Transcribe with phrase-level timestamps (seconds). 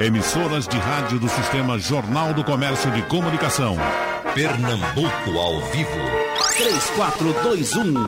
[0.00, 3.76] Emissoras de rádio do Sistema Jornal do Comércio de Comunicação.
[4.34, 5.90] Pernambuco ao vivo.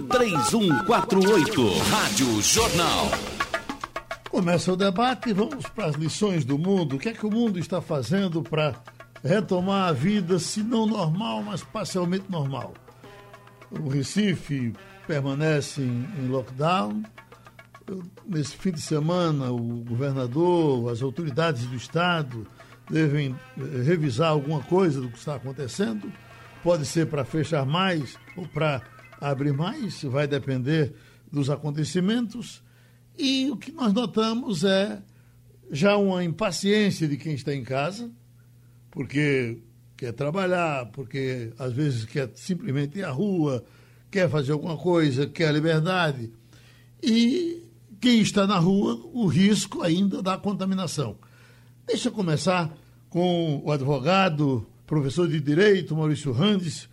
[0.09, 1.79] 3421-3148.
[1.91, 3.11] Rádio Jornal.
[4.31, 6.97] Começa o debate e vamos para as lições do mundo.
[6.97, 8.75] O que é que o mundo está fazendo para
[9.23, 12.73] retomar a vida, se não normal, mas parcialmente normal?
[13.71, 14.73] O Recife
[15.07, 17.03] permanece em, em lockdown
[18.27, 22.47] nesse fim de semana, o governador, as autoridades do Estado
[22.91, 26.13] devem eh, revisar alguma coisa do que está acontecendo.
[26.63, 28.83] Pode ser para fechar mais ou para
[29.21, 30.95] abrir mais, vai depender
[31.31, 32.63] dos acontecimentos.
[33.19, 35.01] E o que nós notamos é
[35.71, 38.11] já uma impaciência de quem está em casa,
[38.91, 39.59] porque
[39.97, 43.65] quer trabalhar, porque às vezes quer simplesmente ir à rua,
[44.11, 46.31] quer fazer alguma coisa, quer liberdade.
[47.03, 47.63] E
[48.03, 51.17] quem está na rua, o risco ainda da contaminação.
[51.87, 52.77] Deixa eu começar
[53.09, 56.89] com o advogado, professor de Direito, Maurício Randes,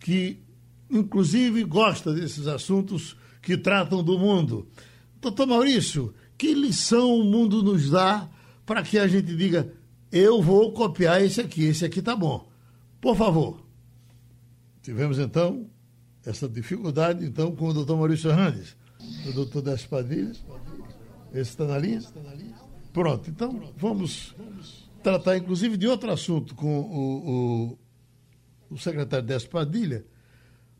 [0.00, 0.42] que
[0.90, 4.66] inclusive gosta desses assuntos que tratam do mundo.
[5.20, 8.28] Doutor Maurício, que lição o mundo nos dá
[8.66, 9.72] para que a gente diga,
[10.10, 12.50] eu vou copiar esse aqui, esse aqui tá bom.
[13.00, 13.64] Por favor.
[14.82, 15.70] Tivemos então
[16.26, 18.79] essa dificuldade então com o doutor Maurício Randes
[19.24, 20.44] do doutor Das Padilhas.
[21.32, 22.02] Esse está na linha?
[22.92, 24.34] Pronto, então vamos
[25.02, 27.78] tratar inclusive de outro assunto com o,
[28.70, 30.04] o, o secretário Das Padilha,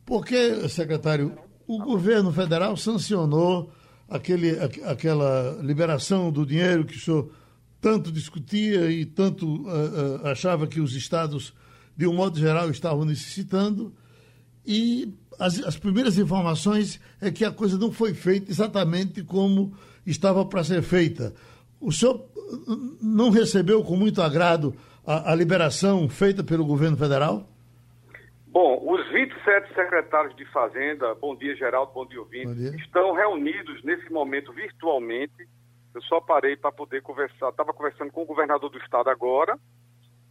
[0.05, 3.71] porque, secretário, o governo federal sancionou
[4.09, 7.31] aquele, aquela liberação do dinheiro que o senhor
[7.79, 11.53] tanto discutia e tanto uh, uh, achava que os estados,
[11.95, 13.95] de um modo geral, estavam necessitando.
[14.65, 19.73] E as, as primeiras informações é que a coisa não foi feita exatamente como
[20.05, 21.33] estava para ser feita.
[21.79, 22.25] O senhor
[23.01, 27.47] não recebeu com muito agrado a, a, liberação feita pelo governo federal?
[28.47, 32.75] Bom, os 27 secretários de Fazenda, bom dia Geraldo, bom dia ouvinte, bom dia.
[32.75, 35.47] estão reunidos nesse momento virtualmente.
[35.95, 39.57] Eu só parei para poder conversar, estava conversando com o governador do estado agora,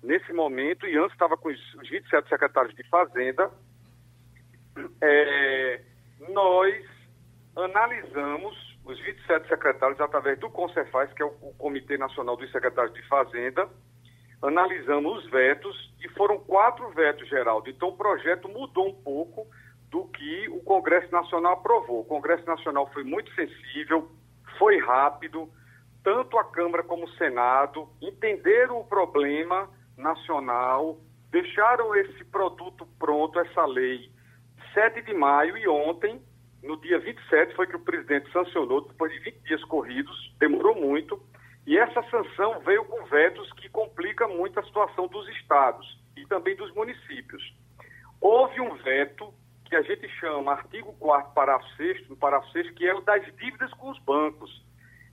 [0.02, 3.50] nesse momento, e antes estava com os 27 secretários de Fazenda,
[5.00, 5.80] é,
[6.28, 6.84] nós
[7.56, 12.94] analisamos os 27 secretários através do CONCEFAS, que é o, o Comitê Nacional dos Secretários
[12.94, 13.68] de Fazenda,
[14.42, 17.68] analisamos os vetos e foram quatro vetos, Geraldo.
[17.68, 19.46] Então o projeto mudou um pouco
[19.91, 22.00] do que o Congresso Nacional aprovou.
[22.00, 24.10] O Congresso Nacional foi muito sensível,
[24.58, 25.48] foi rápido,
[26.02, 30.98] tanto a Câmara como o Senado entenderam o problema nacional,
[31.30, 34.10] deixaram esse produto pronto, essa lei,
[34.75, 36.20] 7 de maio e ontem,
[36.62, 41.20] no dia 27, foi que o presidente sancionou, depois de 20 dias corridos, demorou muito,
[41.66, 46.56] e essa sanção veio com vetos que complica muito a situação dos estados e também
[46.56, 47.42] dos municípios.
[48.20, 49.32] Houve um veto
[49.64, 53.25] que a gente chama artigo 4 parágrafo 6 no parágrafo 6 que é o das
[53.36, 54.64] dívidas com os bancos.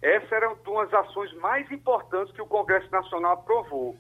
[0.02, 3.96] Essa era uma das ações mais importantes que o Congresso Nacional aprovou.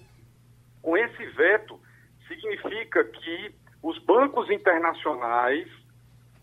[0.82, 1.80] Com esse veto,
[2.28, 3.56] significa que
[3.88, 5.66] os bancos internacionais,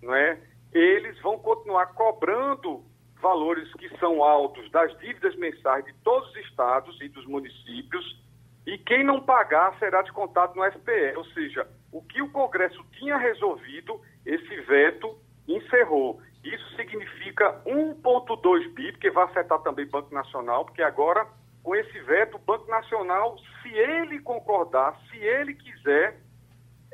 [0.03, 0.41] não é,
[0.72, 2.82] eles vão continuar cobrando
[3.21, 8.19] valores que são altos das dívidas mensais de todos os estados e dos municípios,
[8.66, 11.19] e quem não pagar será descontado no SPE.
[11.19, 15.15] Ou seja, o que o Congresso tinha resolvido, esse veto
[15.47, 16.22] encerrou.
[16.43, 21.26] Isso significa 1,2 bi, porque vai afetar também o Banco Nacional, porque agora,
[21.62, 26.24] com esse veto, o Banco Nacional, se ele concordar, se ele quiser,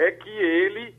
[0.00, 0.98] é que ele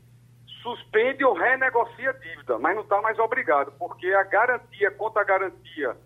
[0.62, 5.24] suspende ou renegocia a dívida, mas não está mais obrigado, porque a garantia contra a
[5.24, 5.96] garantia,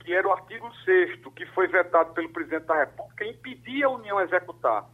[0.00, 4.18] que era o artigo 6 que foi vetado pelo presidente da República, impedia a União
[4.22, 4.86] executar.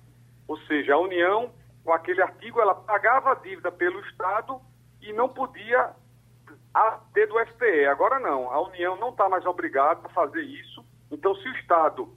[0.48, 1.52] Ou seja, a União,
[1.84, 4.60] com aquele artigo, ela pagava a dívida pelo Estado
[5.00, 5.90] e não podia
[7.14, 7.86] ter do FPE.
[7.86, 10.84] Agora não, a União não está mais obrigada a fazer isso.
[11.12, 12.12] Então, se o Estado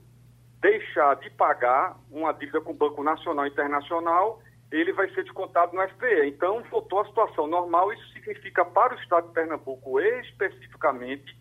[0.60, 4.42] deixar de pagar uma dívida com o Banco Nacional e Internacional,
[4.72, 6.28] ele vai ser descontado no FPE.
[6.28, 7.94] Então, voltou à situação normal.
[7.94, 11.36] Isso significa para o Estado de Pernambuco, especificamente,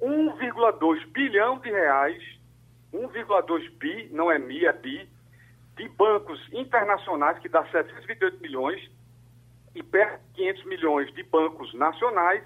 [0.00, 2.22] 1,2 bilhão de reais,
[2.92, 5.08] 1,2 bi, não é mi, é bi,
[5.76, 8.90] de bancos internacionais, que dá 728 milhões,
[9.74, 12.44] e perto de 500 milhões de bancos nacionais,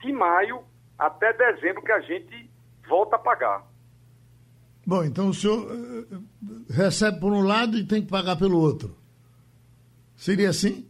[0.00, 0.62] de maio
[0.98, 2.50] até dezembro, que a gente
[2.88, 3.64] volta a pagar.
[4.86, 6.24] Bom, então o senhor uh,
[6.70, 8.96] recebe por um lado e tem que pagar pelo outro.
[10.18, 10.84] Seria assim?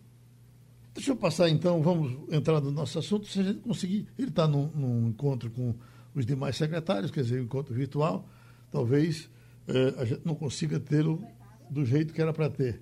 [0.94, 3.26] Deixa eu passar então, vamos entrar no nosso assunto.
[3.26, 5.74] Se a gente conseguir, ele está num, num, encontro com
[6.14, 8.26] os demais secretários, quer dizer, um encontro virtual,
[8.72, 9.30] talvez
[9.68, 11.22] é, a gente não consiga tê-lo
[11.68, 12.80] do jeito que era para ter.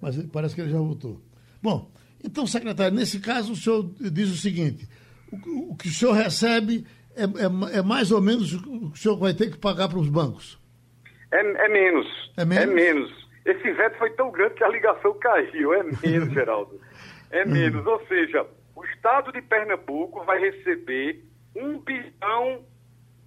[0.00, 1.22] Mas parece que ele já voltou.
[1.62, 1.88] Bom,
[2.22, 4.88] então, secretário, nesse caso o senhor diz o seguinte:
[5.30, 8.96] o, o que o senhor recebe é, é, é, mais ou menos o que o
[8.96, 10.58] senhor vai ter que pagar para os bancos?
[11.32, 12.06] É, é, menos.
[12.36, 12.64] É menos.
[12.64, 13.23] É menos.
[13.44, 15.74] Esse veto foi tão grande que a ligação caiu.
[15.74, 16.80] É menos, Geraldo.
[17.30, 17.84] É menos.
[17.86, 21.22] Ou seja, o Estado de Pernambuco vai receber
[21.54, 22.64] 1 bilhão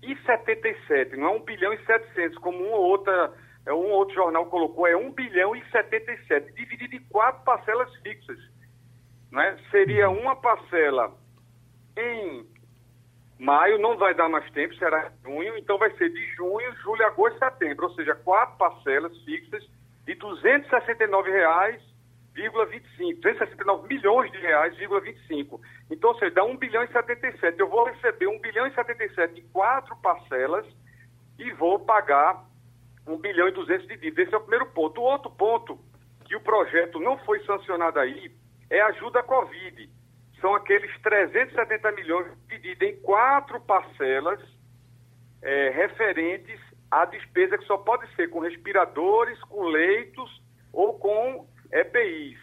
[0.01, 3.33] e 77, não é 1 bilhão e 700, como uma outra,
[3.65, 8.37] é, um outro jornal colocou, é 1 bilhão e 77, dividido em quatro parcelas fixas.
[9.31, 9.57] Né?
[9.71, 11.13] Seria uma parcela
[11.97, 12.45] em
[13.39, 17.37] maio, não vai dar mais tempo, será junho, então vai ser de junho, julho, agosto
[17.39, 19.67] setembro, ou seja, quatro parcelas fixas
[20.07, 21.81] de 269 reais
[22.33, 25.59] 269 269 milhões de reais, 25.
[25.91, 27.59] Então, ou seja, dá 1 bilhão e 77.
[27.59, 30.65] Eu vou receber 1 bilhão e 77 em quatro parcelas
[31.37, 32.45] e vou pagar
[33.07, 34.21] 1 bilhão e 200 de dívida.
[34.21, 35.01] Esse é o primeiro ponto.
[35.01, 35.79] O outro ponto,
[36.25, 38.31] que o projeto não foi sancionado aí,
[38.69, 39.89] é ajuda à Covid.
[40.39, 44.39] São aqueles 370 milhões divididos em quatro parcelas
[45.41, 50.41] é, referentes à despesa que só pode ser com respiradores, com leitos
[50.71, 52.39] ou com EPIs.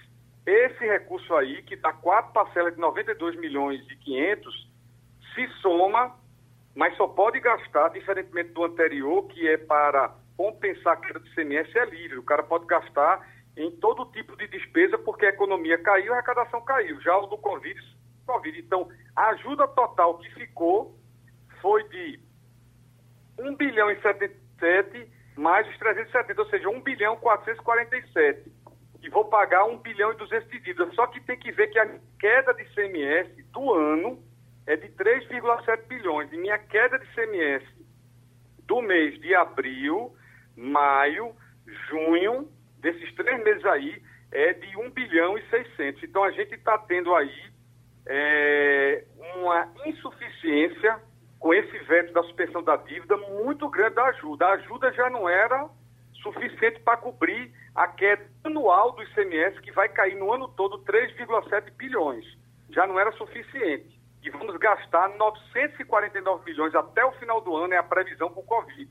[0.46, 4.70] Esse recurso aí, que dá quatro parcelas de 92 milhões e 500,
[5.35, 6.14] se soma,
[6.75, 11.75] mas só pode gastar, diferentemente do anterior, que é para compensar a queda do CMS,
[11.75, 12.19] é livre.
[12.19, 13.26] O cara pode gastar
[13.56, 17.00] em todo tipo de despesa, porque a economia caiu, a arrecadação caiu.
[17.00, 17.81] Já o do Covid,
[18.26, 18.58] COVID.
[18.58, 20.99] Então, a ajuda total que ficou
[21.62, 22.20] foi de
[23.38, 28.52] 1 bilhão e 77 mais os 370, ou seja, 1 bilhão 447
[29.04, 30.90] e vou pagar 1 bilhão e 200 de dívida.
[30.94, 31.86] Só que tem que ver que a
[32.19, 34.19] queda de CMS do ano
[34.66, 36.32] é de 3,7 bilhões.
[36.32, 37.62] E minha queda de CMS
[38.66, 40.16] do mês de abril,
[40.56, 41.36] maio,
[41.88, 42.48] junho,
[42.78, 44.02] desses três meses aí,
[44.32, 46.02] é de 1 bilhão e 600.
[46.02, 47.52] Então a gente está tendo aí
[48.06, 49.04] é,
[49.36, 50.98] uma insuficiência
[51.44, 54.46] com esse veto da suspensão da dívida muito grande da ajuda.
[54.46, 55.69] A ajuda já não era
[56.23, 61.70] suficiente para cobrir a queda anual do ICMS, que vai cair no ano todo 3,7
[61.73, 62.25] bilhões.
[62.70, 64.00] Já não era suficiente.
[64.23, 68.46] E vamos gastar 949 milhões até o final do ano, é a previsão para o
[68.46, 68.91] Covid.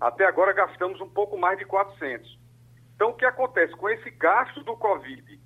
[0.00, 2.38] Até agora gastamos um pouco mais de 400.
[2.94, 3.76] Então, o que acontece?
[3.76, 5.38] Com esse gasto do Covid,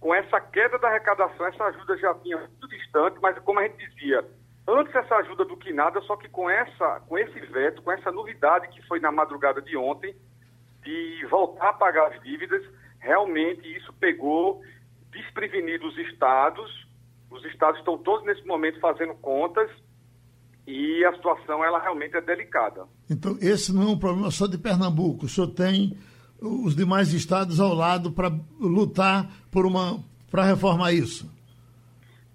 [0.00, 3.76] com essa queda da arrecadação, essa ajuda já vinha muito distante, mas como a gente
[3.90, 4.24] dizia,
[4.68, 8.10] antes essa ajuda do que nada, só que com, essa, com esse veto, com essa
[8.10, 10.14] novidade que foi na madrugada de ontem,
[10.82, 12.62] de voltar a pagar as dívidas,
[12.98, 14.60] realmente isso pegou
[15.10, 16.86] desprevenido os estados.
[17.30, 19.70] Os estados estão todos nesse momento fazendo contas
[20.66, 22.86] e a situação ela realmente é delicada.
[23.08, 25.26] Então esse não é um problema só de Pernambuco.
[25.26, 25.96] O senhor tem
[26.40, 28.30] os demais estados ao lado para
[28.60, 29.98] lutar por uma
[30.30, 31.30] para reformar isso.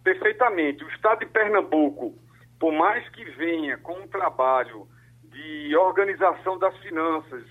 [0.04, 0.84] Perfeitamente.
[0.84, 2.16] O estado de Pernambuco,
[2.62, 4.88] por mais que venha com um trabalho
[5.24, 7.44] de organização das finanças,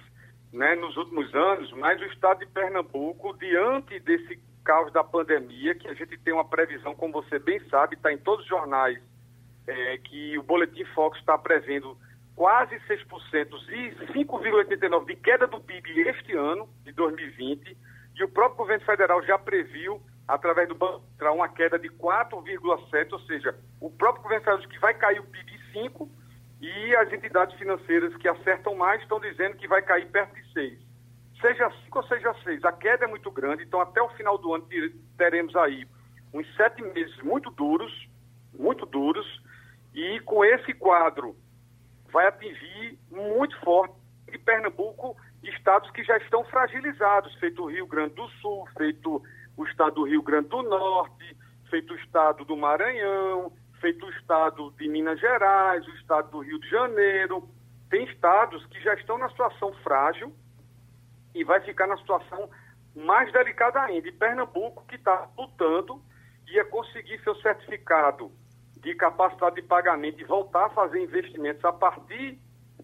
[0.53, 5.89] né, nos últimos anos, mas o estado de Pernambuco, diante desse caos da pandemia, que
[5.89, 9.01] a gente tem uma previsão, como você bem sabe, está em todos os jornais,
[9.67, 11.99] é, que o Boletim Fox está prevendo
[12.37, 13.05] quase 6%
[13.69, 17.77] e 5,89% de queda do PIB este ano, de 2020,
[18.15, 23.13] e o próprio governo federal já previu, através do Banco Central, uma queda de 4,7%,
[23.13, 26.09] ou seja, o próprio governo diz que vai cair o PIB em 5%,
[26.61, 30.79] e as entidades financeiras que acertam mais estão dizendo que vai cair perto de 6.
[31.41, 34.55] Seja 5 ou seja 6, a queda é muito grande, então até o final do
[34.55, 34.69] ano
[35.17, 35.87] teremos aí
[36.33, 37.93] uns sete meses muito duros,
[38.57, 39.27] muito duros,
[39.95, 41.35] e com esse quadro
[42.13, 43.95] vai atingir muito forte
[44.31, 49.23] de Pernambuco estados que já estão fragilizados, feito o Rio Grande do Sul, feito
[49.61, 51.37] o estado do Rio Grande do Norte,
[51.69, 56.59] feito o estado do Maranhão, feito o estado de Minas Gerais, o estado do Rio
[56.59, 57.49] de Janeiro.
[57.91, 60.33] Tem estados que já estão na situação frágil
[61.35, 62.49] e vai ficar na situação
[62.95, 64.09] mais delicada ainda.
[64.09, 66.03] E Pernambuco, que está lutando,
[66.49, 68.33] ia conseguir seu certificado
[68.79, 72.39] de capacidade de pagamento e voltar a fazer investimentos a partir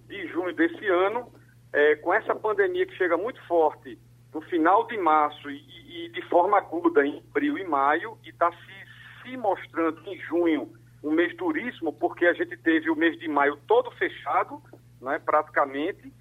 [0.06, 1.32] de junho desse ano,
[1.72, 3.98] é, com essa pandemia que chega muito forte
[4.32, 8.50] no final de março e, e de forma aguda em abril e maio, e está
[8.50, 13.28] se, se mostrando em junho um mês duríssimo, porque a gente teve o mês de
[13.28, 14.60] maio todo fechado,
[15.00, 16.12] né, praticamente.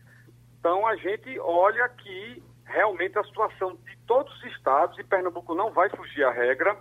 [0.60, 5.72] Então a gente olha que realmente a situação de todos os estados, e Pernambuco não
[5.72, 6.78] vai fugir à regra,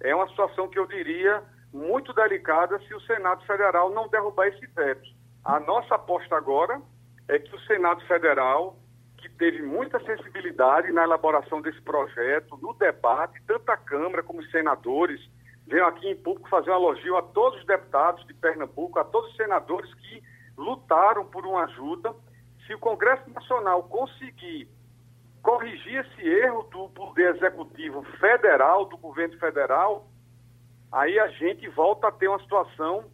[0.00, 1.42] é uma situação que eu diria
[1.72, 5.08] muito delicada se o Senado Federal não derrubar esse veto.
[5.44, 6.80] A nossa aposta agora
[7.28, 8.76] é que o Senado Federal,
[9.38, 15.20] teve muita sensibilidade na elaboração desse projeto, no debate, tanto a Câmara como os senadores,
[15.66, 19.30] venho aqui em público fazer um elogio a todos os deputados de Pernambuco, a todos
[19.30, 20.22] os senadores que
[20.56, 22.14] lutaram por uma ajuda.
[22.66, 24.68] Se o Congresso Nacional conseguir
[25.40, 30.08] corrigir esse erro do Poder Executivo Federal, do governo federal,
[30.90, 33.04] aí a gente volta a ter uma situação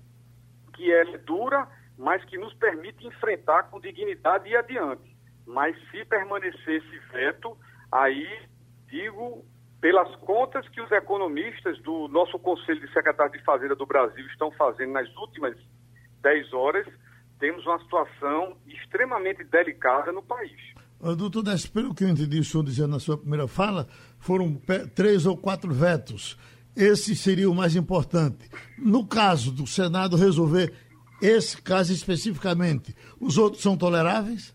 [0.72, 5.13] que é dura, mas que nos permite enfrentar com dignidade e adiante.
[5.46, 7.56] Mas se permanecer esse veto,
[7.92, 8.26] aí
[8.88, 9.44] digo
[9.80, 14.50] pelas contas que os economistas do nosso Conselho de Secretários de Fazenda do Brasil estão
[14.52, 15.54] fazendo nas últimas
[16.22, 16.86] 10 horas,
[17.38, 20.56] temos uma situação extremamente delicada no país.
[21.18, 23.86] Doutor Décio, pelo que eu entendi o senhor dizendo na sua primeira fala,
[24.18, 24.58] foram
[24.94, 26.38] três ou quatro vetos.
[26.74, 28.48] Esse seria o mais importante.
[28.78, 30.72] No caso do Senado resolver
[31.20, 34.53] esse caso especificamente, os outros são toleráveis?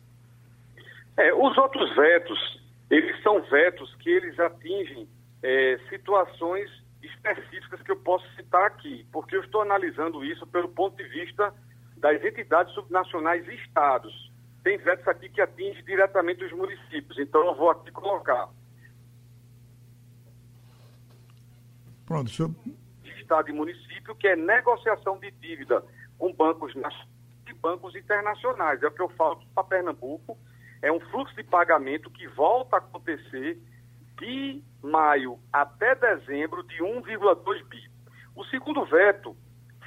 [1.20, 5.06] É, os outros vetos, eles são vetos que eles atingem
[5.44, 6.72] é, situações
[7.04, 11.54] específicas que eu posso citar aqui, porque eu estou analisando isso pelo ponto de vista
[11.98, 14.32] das entidades subnacionais e estados.
[14.64, 18.48] Tem vetos aqui que atingem diretamente os municípios, então eu vou aqui colocar.
[22.06, 22.56] Pronto, senhor.
[23.04, 25.84] Estado e município, que é negociação de dívida
[26.18, 26.74] com bancos
[27.46, 28.82] e bancos internacionais.
[28.82, 30.38] É o que eu falo para Pernambuco.
[30.82, 33.58] É um fluxo de pagamento que volta a acontecer
[34.20, 37.90] de maio até dezembro de 1,2 bi.
[38.36, 39.36] O segundo veto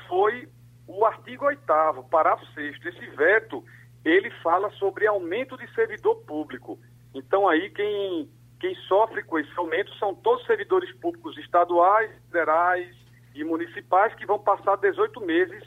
[0.09, 0.49] foi
[0.87, 1.63] o artigo 8
[2.11, 3.65] parágrafo 6 Esse veto,
[4.05, 6.79] ele fala sobre aumento de servidor público.
[7.15, 8.31] Então aí quem,
[8.61, 12.95] quem sofre com esse aumento são todos os servidores públicos estaduais, federais
[13.35, 15.63] e municipais que vão passar 18 meses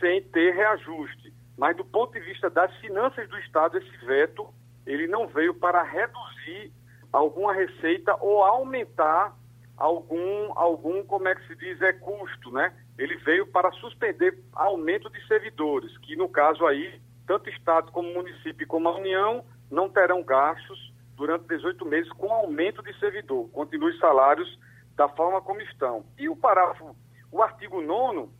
[0.00, 1.29] sem ter reajuste.
[1.60, 4.48] Mas do ponto de vista das finanças do Estado, esse veto,
[4.86, 6.72] ele não veio para reduzir
[7.12, 9.36] alguma receita ou aumentar
[9.76, 12.74] algum, algum como é que se diz, é custo, né?
[12.96, 18.66] Ele veio para suspender aumento de servidores, que no caso aí, tanto Estado como município
[18.66, 23.50] como a União não terão gastos durante 18 meses com aumento de servidor.
[23.50, 24.58] Continue os salários
[24.96, 26.06] da forma como estão.
[26.16, 26.96] E o parágrafo,
[27.30, 28.39] o artigo 9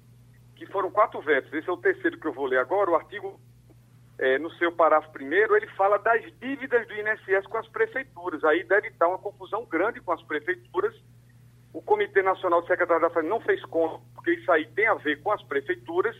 [0.60, 3.40] que foram quatro vetos, esse é o terceiro que eu vou ler agora, o artigo
[4.18, 8.44] é, no seu parágrafo primeiro, ele fala das dívidas do INSS com as prefeituras.
[8.44, 10.94] Aí deve estar uma confusão grande com as prefeituras.
[11.72, 14.94] O Comitê Nacional de Secretário da Fazenda não fez conta, porque isso aí tem a
[14.94, 16.14] ver com as prefeituras,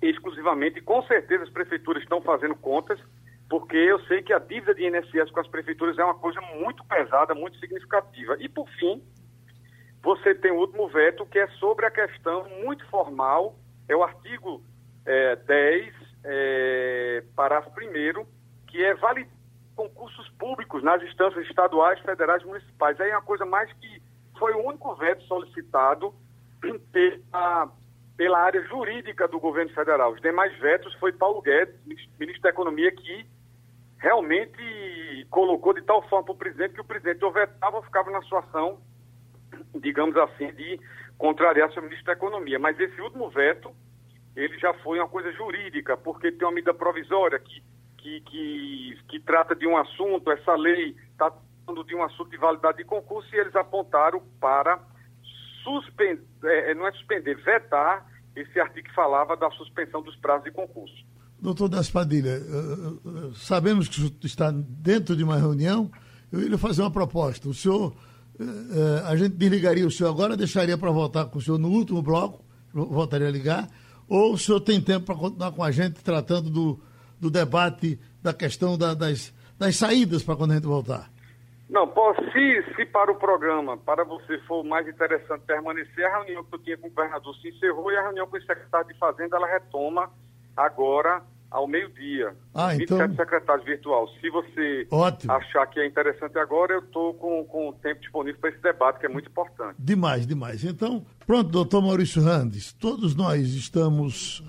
[0.00, 2.98] exclusivamente, com certeza as prefeituras estão fazendo contas,
[3.50, 6.82] porque eu sei que a dívida de INSS com as prefeituras é uma coisa muito
[6.86, 8.36] pesada, muito significativa.
[8.40, 9.02] E, por fim,
[10.02, 13.56] você tem o último veto, que é sobre a questão muito formal,
[13.88, 14.62] é o artigo
[15.04, 18.26] é, 10 é, parágrafo primeiro,
[18.66, 19.26] que é vale
[19.76, 23.00] concursos públicos nas instâncias estaduais, federais e municipais.
[23.00, 24.02] Aí é uma coisa mais que
[24.38, 26.14] foi o único veto solicitado
[26.92, 27.72] pela,
[28.16, 30.12] pela área jurídica do governo federal.
[30.12, 31.74] Os demais vetos foi Paulo Guedes,
[32.18, 33.26] ministro da Economia, que
[33.98, 38.10] realmente colocou de tal forma para o presidente que o presidente ou vetava ou ficava
[38.10, 38.78] na situação,
[39.74, 40.80] digamos assim, de
[41.18, 42.58] contrariar seu ministro da Economia.
[42.58, 43.70] Mas esse último veto
[44.36, 47.62] ele já foi uma coisa jurídica, porque tem uma medida provisória que,
[47.98, 52.36] que, que, que trata de um assunto, essa lei está tratando de um assunto de
[52.36, 54.80] validade de concurso e eles apontaram para
[55.62, 60.50] suspender, é, não é suspender, vetar esse artigo que falava da suspensão dos prazos de
[60.52, 61.04] concurso.
[61.40, 65.90] Doutor Daspadilha, eh, eh, sabemos que o senhor está dentro de uma reunião,
[66.30, 67.48] eu ia fazer uma proposta.
[67.48, 67.96] O senhor, eh,
[69.06, 72.42] a gente desligaria o senhor agora, deixaria para voltar com o senhor no último bloco,
[72.72, 73.68] voltaria a ligar,
[74.08, 76.80] ou o senhor tem tempo para continuar com a gente tratando do,
[77.20, 81.10] do debate da questão da, das, das saídas para quando a gente voltar?
[81.68, 86.42] Não, posso, se, se para o programa, para você for mais interessante permanecer, a reunião
[86.42, 88.98] que eu tinha com o governador se encerrou e a reunião com o secretário de
[88.98, 90.10] Fazenda, ela retoma
[90.56, 92.34] agora ao meio-dia.
[92.54, 92.98] Ah, então...
[92.98, 94.08] 27 secretários virtual.
[94.20, 95.32] Se você Ótimo.
[95.32, 99.00] achar que é interessante agora, eu estou com, com o tempo disponível para esse debate,
[99.00, 99.74] que é muito importante.
[99.78, 100.64] Demais, demais.
[100.64, 104.44] Então, pronto, doutor Maurício Randes, todos nós estamos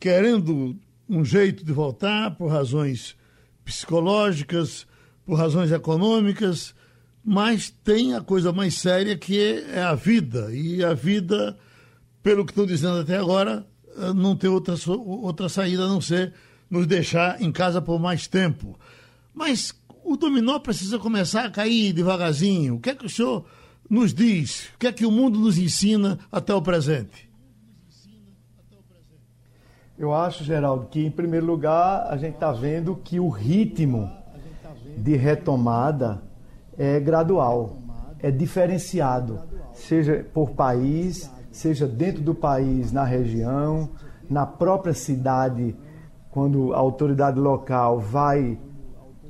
[0.00, 0.74] querendo
[1.08, 3.16] um jeito de voltar por razões
[3.64, 4.86] psicológicas,
[5.26, 6.74] por razões econômicas,
[7.24, 9.38] mas tem a coisa mais séria que
[9.72, 10.48] é a vida.
[10.52, 11.56] E a vida,
[12.22, 13.66] pelo que estou dizendo até agora,
[14.14, 16.32] não ter outra, outra saída a não ser
[16.70, 18.78] nos deixar em casa por mais tempo.
[19.34, 22.76] Mas o dominó precisa começar a cair devagarzinho.
[22.76, 23.44] O que é que o senhor
[23.88, 24.70] nos diz?
[24.74, 27.30] O que é que o mundo nos ensina até o presente?
[29.98, 34.10] Eu acho, Geraldo, que em primeiro lugar a gente está vendo que o ritmo
[34.96, 36.22] de retomada
[36.76, 37.78] é gradual,
[38.18, 39.40] é diferenciado,
[39.72, 43.90] seja por país, seja dentro do país, na região,
[44.28, 45.76] na própria cidade,
[46.30, 48.58] quando a autoridade local vai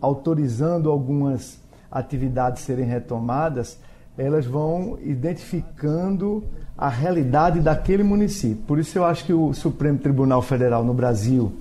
[0.00, 1.60] autorizando algumas
[1.90, 3.78] atividades serem retomadas,
[4.16, 6.44] elas vão identificando
[6.76, 8.64] a realidade daquele município.
[8.66, 11.52] Por isso eu acho que o Supremo Tribunal Federal no Brasil,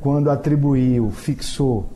[0.00, 1.90] quando atribuiu, fixou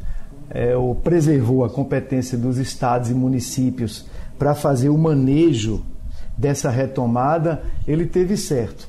[0.51, 4.07] é, ou preservou a competência dos estados e municípios
[4.39, 5.83] para fazer o manejo
[6.39, 8.89] dessa retomada, ele teve certo.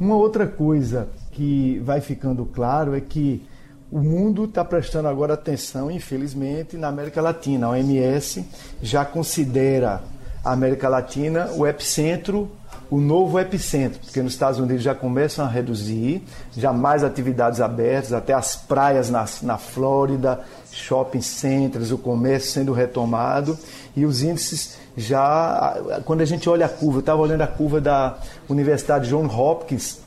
[0.00, 3.46] Uma outra coisa que vai ficando claro é que
[3.90, 7.66] o mundo está prestando agora atenção, infelizmente, na América Latina.
[7.66, 8.44] A OMS
[8.82, 10.02] já considera
[10.42, 12.50] a América Latina o epicentro,
[12.90, 16.22] o novo epicentro, porque nos Estados Unidos já começam a reduzir,
[16.56, 20.40] já mais atividades abertas, até as praias na, na Flórida,
[20.70, 23.58] shopping centers, o comércio sendo retomado
[23.96, 25.76] e os índices já.
[26.04, 30.00] Quando a gente olha a curva, eu estava olhando a curva da Universidade John Hopkins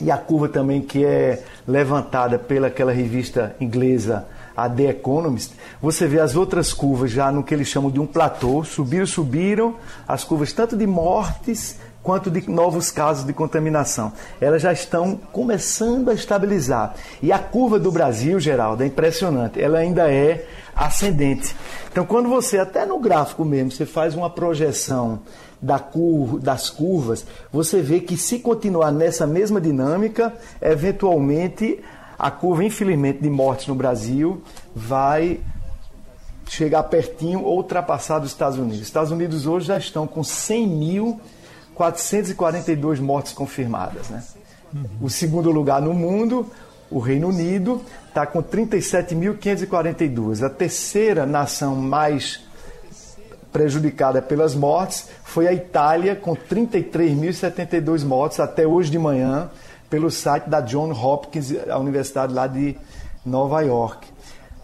[0.00, 5.52] e a curva também que é levantada pelaquela revista inglesa a The Economist,
[5.82, 9.74] você vê as outras curvas já no que eles chamam de um platô, subiram, subiram,
[10.06, 14.12] as curvas tanto de mortes quanto de novos casos de contaminação.
[14.38, 16.94] Elas já estão começando a estabilizar.
[17.22, 19.60] E a curva do Brasil, Geraldo, é impressionante.
[19.60, 20.46] Ela ainda é
[20.76, 21.56] ascendente.
[21.90, 25.20] Então, quando você, até no gráfico mesmo, você faz uma projeção
[25.62, 31.82] da curva, das curvas, você vê que se continuar nessa mesma dinâmica, eventualmente
[32.18, 34.42] a curva, infelizmente, de mortes no Brasil
[34.74, 35.40] vai
[36.46, 38.80] chegar pertinho ou ultrapassar dos Estados Unidos.
[38.80, 41.20] Os Estados Unidos hoje já estão com 100 mil
[41.74, 44.08] 442 mortes confirmadas.
[44.08, 44.22] Né?
[45.00, 46.50] O segundo lugar no mundo,
[46.90, 50.44] o Reino Unido, está com 37.542.
[50.44, 52.42] A terceira nação mais
[53.52, 59.48] prejudicada pelas mortes foi a Itália, com 33.072 mortes até hoje de manhã,
[59.88, 62.76] pelo site da John Hopkins, a universidade lá de
[63.24, 64.08] Nova York.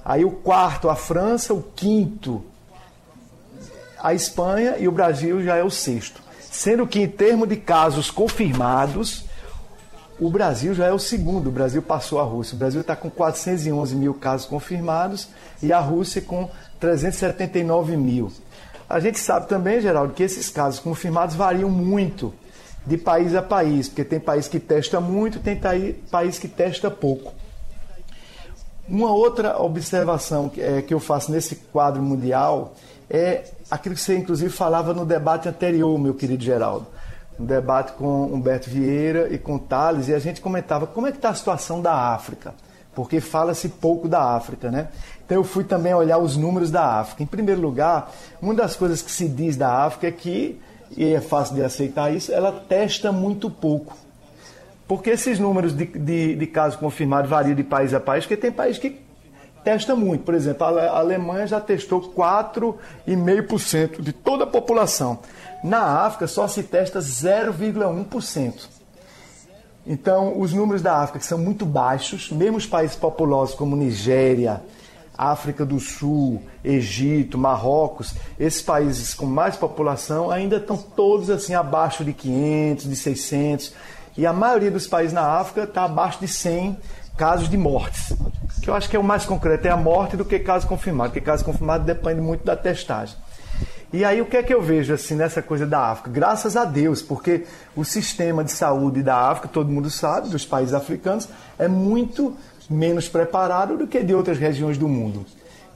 [0.05, 2.43] Aí o quarto, a França, o quinto,
[4.03, 6.23] a Espanha e o Brasil já é o sexto.
[6.51, 9.25] Sendo que, em termos de casos confirmados,
[10.19, 11.49] o Brasil já é o segundo.
[11.49, 12.55] O Brasil passou a Rússia.
[12.55, 15.29] O Brasil está com 411 mil casos confirmados
[15.63, 18.33] e a Rússia com 379 mil.
[18.89, 22.35] A gente sabe também, Geraldo, que esses casos confirmados variam muito
[22.85, 25.59] de país a país, porque tem país que testa muito, tem
[26.11, 27.33] país que testa pouco.
[28.89, 32.75] Uma outra observação que, é, eu faço nesse quadro mundial
[33.11, 36.87] é aquilo que você inclusive falava no debate anterior, meu querido Geraldo.
[37.39, 41.19] Um debate com Humberto Vieira e com Thales, e a gente comentava como é que
[41.19, 42.55] está a situação da África,
[42.95, 44.89] porque fala-se pouco da África, né?
[45.25, 47.23] Então eu fui também olhar os números da África.
[47.23, 50.61] Em primeiro lugar, uma das coisas que se diz da África é que,
[50.97, 53.97] e é fácil de aceitar isso, ela testa muito pouco.
[54.87, 58.53] Porque esses números de, de, de casos confirmados variam de país a país, porque tem
[58.53, 59.01] país que
[59.65, 60.25] testa muito.
[60.25, 65.19] Por exemplo, a Alemanha já testou 4,5% de toda a população.
[65.63, 68.69] Na África só se testa 0,1%.
[69.87, 74.63] Então, os números da África são muito baixos, mesmo os países populosos como Nigéria,
[75.17, 82.05] África do Sul, Egito, Marrocos, esses países com mais população ainda estão todos assim abaixo
[82.05, 83.75] de 500, de 600,
[84.17, 86.77] e a maioria dos países na África está abaixo de 100
[87.17, 88.13] casos de mortes.
[88.63, 91.11] Que eu acho que é o mais concreto, é a morte do que caso confirmado,
[91.11, 93.17] porque caso confirmado depende muito da testagem.
[93.93, 96.11] E aí o que é que eu vejo assim nessa coisa da África?
[96.11, 97.45] Graças a Deus, porque
[97.75, 102.37] o sistema de saúde da África, todo mundo sabe, dos países africanos, é muito
[102.69, 105.27] menos preparado do que de outras regiões do mundo.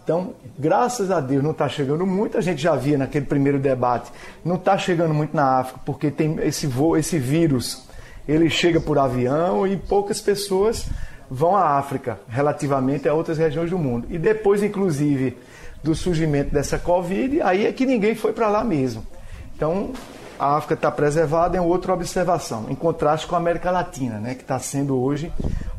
[0.05, 2.39] Então, graças a Deus, não está chegando muito.
[2.39, 4.13] A gente já via naquele primeiro debate,
[4.45, 7.83] não está chegando muito na África, porque tem esse, voo, esse vírus,
[8.29, 10.87] ele chega por avião e poucas pessoas
[11.31, 14.07] vão à África, relativamente a outras regiões do mundo.
[14.11, 15.37] E depois, inclusive,
[15.83, 19.07] do surgimento dessa Covid, aí é que ninguém foi para lá mesmo.
[19.55, 19.93] Então,
[20.39, 24.43] a África está preservada, é outra observação, em contraste com a América Latina, né, que
[24.43, 25.33] está sendo hoje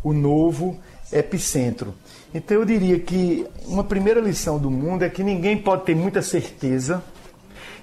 [0.03, 0.77] o novo
[1.11, 1.93] epicentro.
[2.33, 6.21] Então, eu diria que uma primeira lição do mundo é que ninguém pode ter muita
[6.21, 7.03] certeza.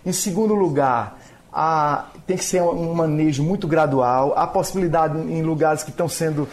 [0.05, 1.19] Em segundo lugar,
[1.53, 4.33] a, tem que ser um manejo muito gradual.
[4.37, 6.49] Há possibilidade em lugares que estão sendo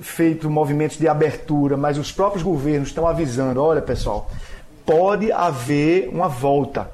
[0.00, 4.30] feito movimentos de abertura, mas os próprios governos estão avisando: olha, pessoal,
[4.84, 6.90] pode haver uma volta,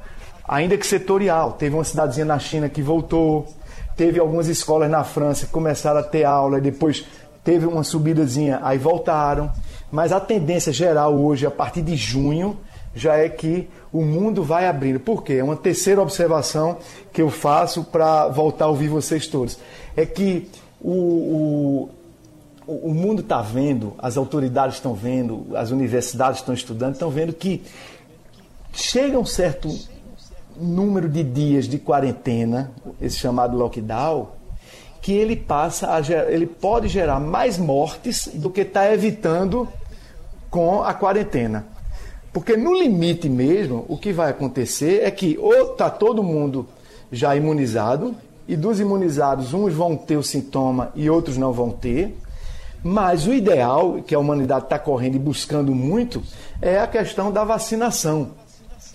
[0.46, 1.52] ainda que setorial.
[1.52, 3.46] Teve uma cidadezinha na China que voltou,
[3.96, 7.04] teve algumas escolas na França que começaram a ter aula e depois
[7.44, 9.50] teve uma subidazinha, aí voltaram.
[9.90, 12.56] Mas a tendência geral hoje, a partir de junho,
[12.94, 14.98] já é que o mundo vai abrindo.
[14.98, 15.34] Por quê?
[15.34, 16.78] É uma terceira observação
[17.12, 19.58] que eu faço para voltar a ouvir vocês todos.
[19.94, 21.90] É que o, o,
[22.66, 27.62] o mundo está vendo, as autoridades estão vendo, as universidades estão estudando, estão vendo que
[28.72, 29.68] chega um certo
[30.56, 32.70] número de dias de quarentena,
[33.00, 34.28] esse chamado lockdown,
[35.00, 39.68] que ele passa a ele pode gerar mais mortes do que está evitando
[40.48, 41.66] com a quarentena.
[42.32, 46.66] Porque no limite mesmo, o que vai acontecer é que ou está todo mundo
[47.10, 48.14] já imunizado,
[48.48, 52.16] e dos imunizados, uns vão ter o sintoma e outros não vão ter.
[52.82, 56.22] Mas o ideal, que a humanidade está correndo e buscando muito,
[56.60, 58.30] é a questão da vacinação.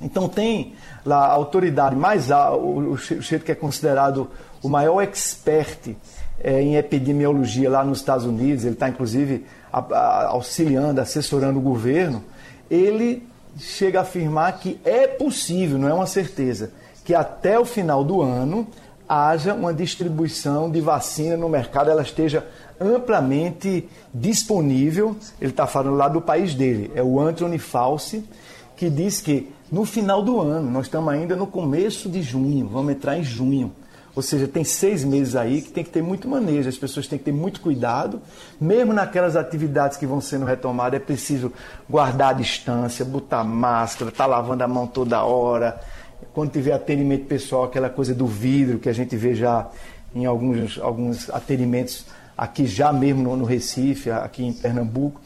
[0.01, 0.73] Então tem
[1.05, 4.29] lá a autoridade mais o chefe que é considerado
[4.61, 5.95] o maior expert
[6.39, 12.23] é, em epidemiologia lá nos Estados Unidos, ele está inclusive auxiliando, assessorando o governo,
[12.69, 16.71] ele chega a afirmar que é possível, não é uma certeza,
[17.03, 18.67] que até o final do ano
[19.07, 22.45] haja uma distribuição de vacina no mercado, ela esteja
[22.79, 25.15] amplamente disponível.
[25.39, 28.23] Ele está falando lá do país dele, é o Anthony Fauci,
[28.75, 32.93] que diz que no final do ano, nós estamos ainda no começo de junho, vamos
[32.93, 33.73] entrar em junho.
[34.15, 37.19] Ou seja, tem seis meses aí que tem que ter muito manejo, as pessoas têm
[37.19, 38.19] que ter muito cuidado.
[38.59, 41.53] Mesmo naquelas atividades que vão sendo retomadas, é preciso
[41.87, 45.79] guardar a distância, botar máscara, estar tá lavando a mão toda hora.
[46.33, 49.69] Quando tiver atendimento pessoal, aquela coisa do vidro que a gente vê já
[50.15, 52.05] em alguns, alguns atendimentos
[52.37, 55.19] aqui já mesmo no, Recife, aqui em Pernambuco.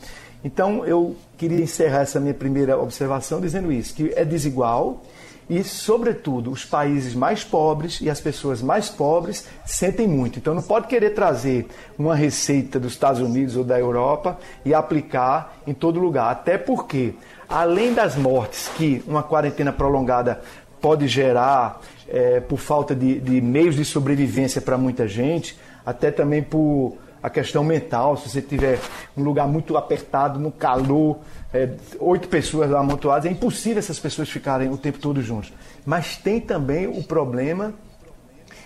[0.43, 5.03] Então eu queria encerrar essa minha primeira observação dizendo isso, que é desigual
[5.51, 10.39] e, sobretudo, os países mais pobres e as pessoas mais pobres sentem muito.
[10.39, 11.67] Então, não pode querer trazer
[11.99, 16.31] uma receita dos Estados Unidos ou da Europa e aplicar em todo lugar.
[16.31, 17.15] Até porque,
[17.49, 20.39] além das mortes que uma quarentena prolongada
[20.79, 26.41] pode gerar é, por falta de, de meios de sobrevivência para muita gente, até também
[26.41, 28.79] por a questão mental, se você tiver
[29.15, 31.19] um lugar muito apertado, no calor,
[31.53, 35.53] é, oito pessoas lá amontoadas, é impossível essas pessoas ficarem o tempo todo juntos.
[35.85, 37.73] Mas tem também o problema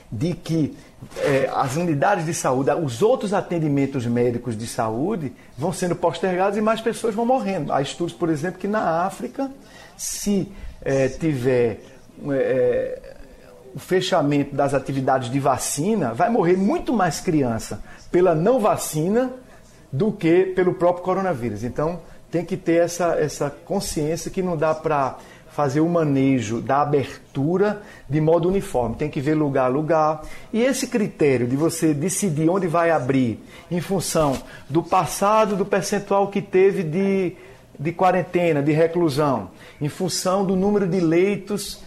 [0.09, 0.77] de que
[1.17, 6.61] é, as unidades de saúde, os outros atendimentos médicos de saúde vão sendo postergados e
[6.61, 7.73] mais pessoas vão morrendo.
[7.73, 9.51] Há estudos, por exemplo, que na África,
[9.97, 10.49] se
[10.81, 11.81] é, tiver
[12.31, 13.14] é,
[13.75, 19.33] o fechamento das atividades de vacina, vai morrer muito mais criança pela não vacina
[19.91, 21.61] do que pelo próprio coronavírus.
[21.61, 21.99] Então,
[22.31, 25.17] tem que ter essa, essa consciência que não dá para
[25.49, 28.95] fazer o manejo da abertura de modo uniforme.
[28.95, 30.21] Tem que ver lugar a lugar.
[30.51, 34.37] E esse critério de você decidir onde vai abrir em função
[34.69, 37.35] do passado, do percentual que teve de,
[37.79, 39.49] de quarentena, de reclusão,
[39.81, 41.81] em função do número de leitos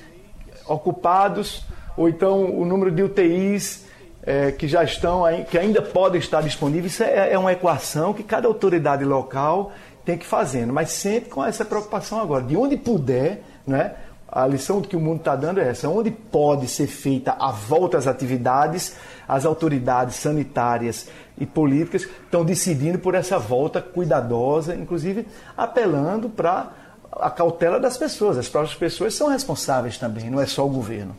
[0.66, 1.66] ocupados,
[1.98, 3.84] ou então o número de UTIs
[4.22, 6.92] é, que já estão, que ainda podem estar disponíveis.
[6.92, 9.72] Isso é, é uma equação que cada autoridade local
[10.04, 13.94] tem que ir fazendo, mas sempre com essa preocupação agora, de onde puder, né?
[14.30, 17.98] A lição que o mundo está dando é essa: onde pode ser feita a volta
[17.98, 18.94] às atividades,
[19.26, 26.70] as autoridades sanitárias e políticas estão decidindo por essa volta cuidadosa, inclusive apelando para
[27.10, 28.36] a cautela das pessoas.
[28.36, 31.16] As próprias pessoas são responsáveis também, não é só o governo.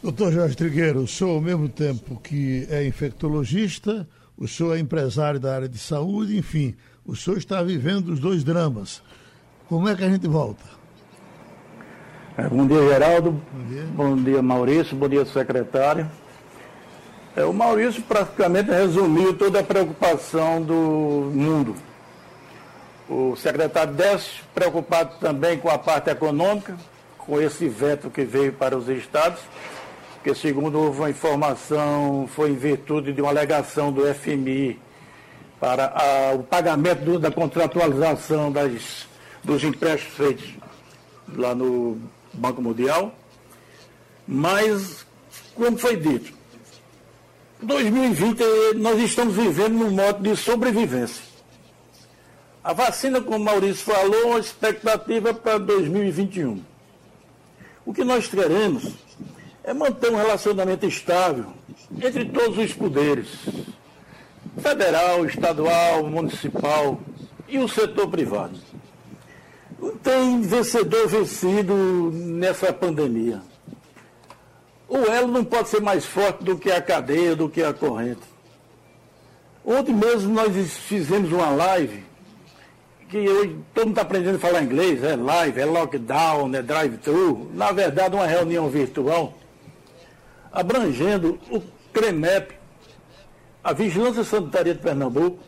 [0.00, 5.40] Doutor Jorge Trigueiro, o senhor, ao mesmo tempo que é infectologista, o senhor é empresário
[5.40, 9.02] da área de saúde, enfim, o senhor está vivendo os dois dramas.
[9.68, 10.62] Como é que a gente volta?
[12.36, 13.42] É, bom dia, Geraldo.
[13.52, 13.84] Bom dia.
[13.92, 14.96] bom dia, Maurício.
[14.96, 16.08] Bom dia, secretário.
[17.34, 21.74] É, o Maurício praticamente resumiu toda a preocupação do mundo.
[23.08, 26.76] O secretário Décio, preocupado também com a parte econômica,
[27.16, 29.40] com esse veto que veio para os estados,
[30.28, 34.78] que segundo uma informação, foi em virtude de uma alegação do FMI
[35.58, 39.06] para a, o pagamento do, da contratualização das,
[39.42, 40.54] dos empréstimos feitos
[41.34, 41.98] lá no
[42.34, 43.14] Banco Mundial.
[44.26, 45.06] Mas,
[45.54, 46.34] como foi dito,
[47.62, 48.42] 2020
[48.76, 51.24] nós estamos vivendo num modo de sobrevivência.
[52.62, 56.62] A vacina, como o Maurício falou, a expectativa para 2021.
[57.86, 58.92] O que nós queremos
[59.68, 61.52] é manter um relacionamento estável
[62.02, 63.28] entre todos os poderes,
[64.62, 66.98] federal, estadual, municipal
[67.46, 68.58] e o setor privado.
[69.78, 71.74] Não tem vencedor vencido
[72.14, 73.42] nessa pandemia.
[74.88, 78.22] O elo não pode ser mais forte do que a cadeia, do que a corrente.
[79.62, 82.04] Ontem mesmo nós fizemos uma live,
[83.10, 87.50] que hoje todo mundo está aprendendo a falar inglês, é live, é lockdown, é drive-thru.
[87.52, 89.34] Na verdade, uma reunião virtual,
[90.52, 91.60] abrangendo o
[91.92, 92.54] CREMEP,
[93.62, 95.38] a Vigilância Sanitária de Pernambuco.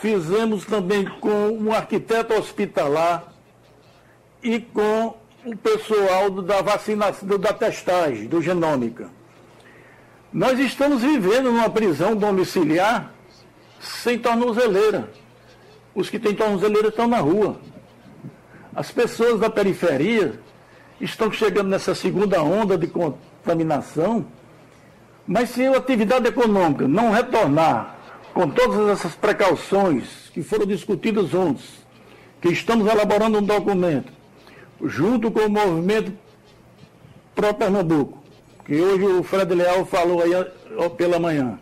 [0.00, 3.32] Fizemos também com um arquiteto hospitalar
[4.42, 9.08] e com o pessoal da vacinação, da testagem, do genômica.
[10.32, 13.12] Nós estamos vivendo numa prisão domiciliar
[13.80, 15.08] sem tornozeleira.
[15.94, 17.60] Os que têm tornozeleira estão na rua.
[18.74, 20.40] As pessoas da periferia
[21.00, 22.88] estão chegando nessa segunda onda de
[23.44, 24.26] contaminação,
[25.26, 27.98] mas se a atividade econômica não retornar
[28.32, 31.62] com todas essas precauções que foram discutidas ontem,
[32.40, 34.12] que estamos elaborando um documento,
[34.82, 36.12] junto com o movimento
[37.34, 38.22] Pro Pernambuco,
[38.64, 40.32] que hoje o Fred Leal falou aí
[40.96, 41.58] pela manhã,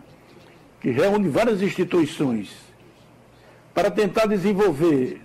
[0.81, 2.51] que reúne várias instituições
[3.73, 5.21] para tentar desenvolver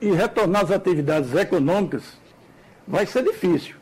[0.00, 2.02] e retornar as atividades econômicas,
[2.86, 3.81] vai ser difícil.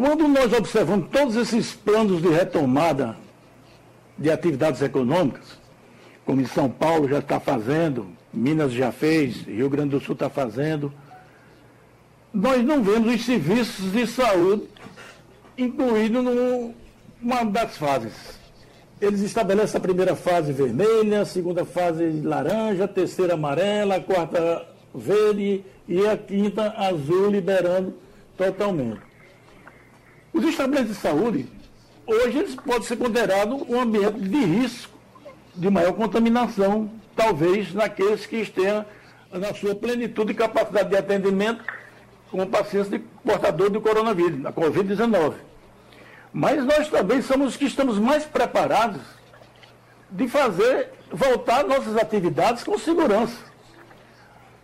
[0.00, 3.18] Quando nós observamos todos esses planos de retomada
[4.16, 5.58] de atividades econômicas,
[6.24, 10.30] como em São Paulo já está fazendo, Minas já fez, Rio Grande do Sul está
[10.30, 10.90] fazendo,
[12.32, 14.68] nós não vemos os serviços de saúde
[15.58, 18.40] incluídos numa das fases.
[19.02, 24.66] Eles estabelecem a primeira fase vermelha, a segunda fase laranja, a terceira amarela, a quarta
[24.94, 27.92] verde e a quinta azul, liberando
[28.34, 29.09] totalmente.
[30.32, 31.46] Os estabelecimentos de saúde,
[32.06, 34.98] hoje eles podem ser considerados um ambiente de risco
[35.54, 38.84] de maior contaminação, talvez naqueles que estejam
[39.32, 41.64] na sua plenitude e capacidade de atendimento
[42.30, 45.34] com pacientes de portador do coronavírus, da Covid-19.
[46.32, 49.02] Mas nós também somos os que estamos mais preparados
[50.10, 53.36] de fazer voltar nossas atividades com segurança.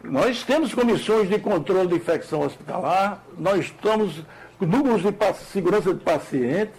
[0.03, 4.23] Nós temos comissões de controle de infecção hospitalar, nós estamos
[4.61, 5.13] números de
[5.53, 6.73] segurança de paciente,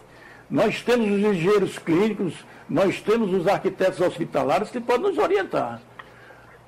[0.50, 2.34] nós temos os engenheiros clínicos,
[2.70, 5.82] nós temos os arquitetos hospitalares que podem nos orientar.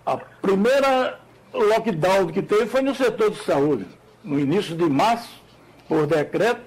[0.05, 1.19] A primeira
[1.53, 3.85] lockdown que teve foi no setor de saúde
[4.23, 5.41] no início de março,
[5.87, 6.61] por decreto,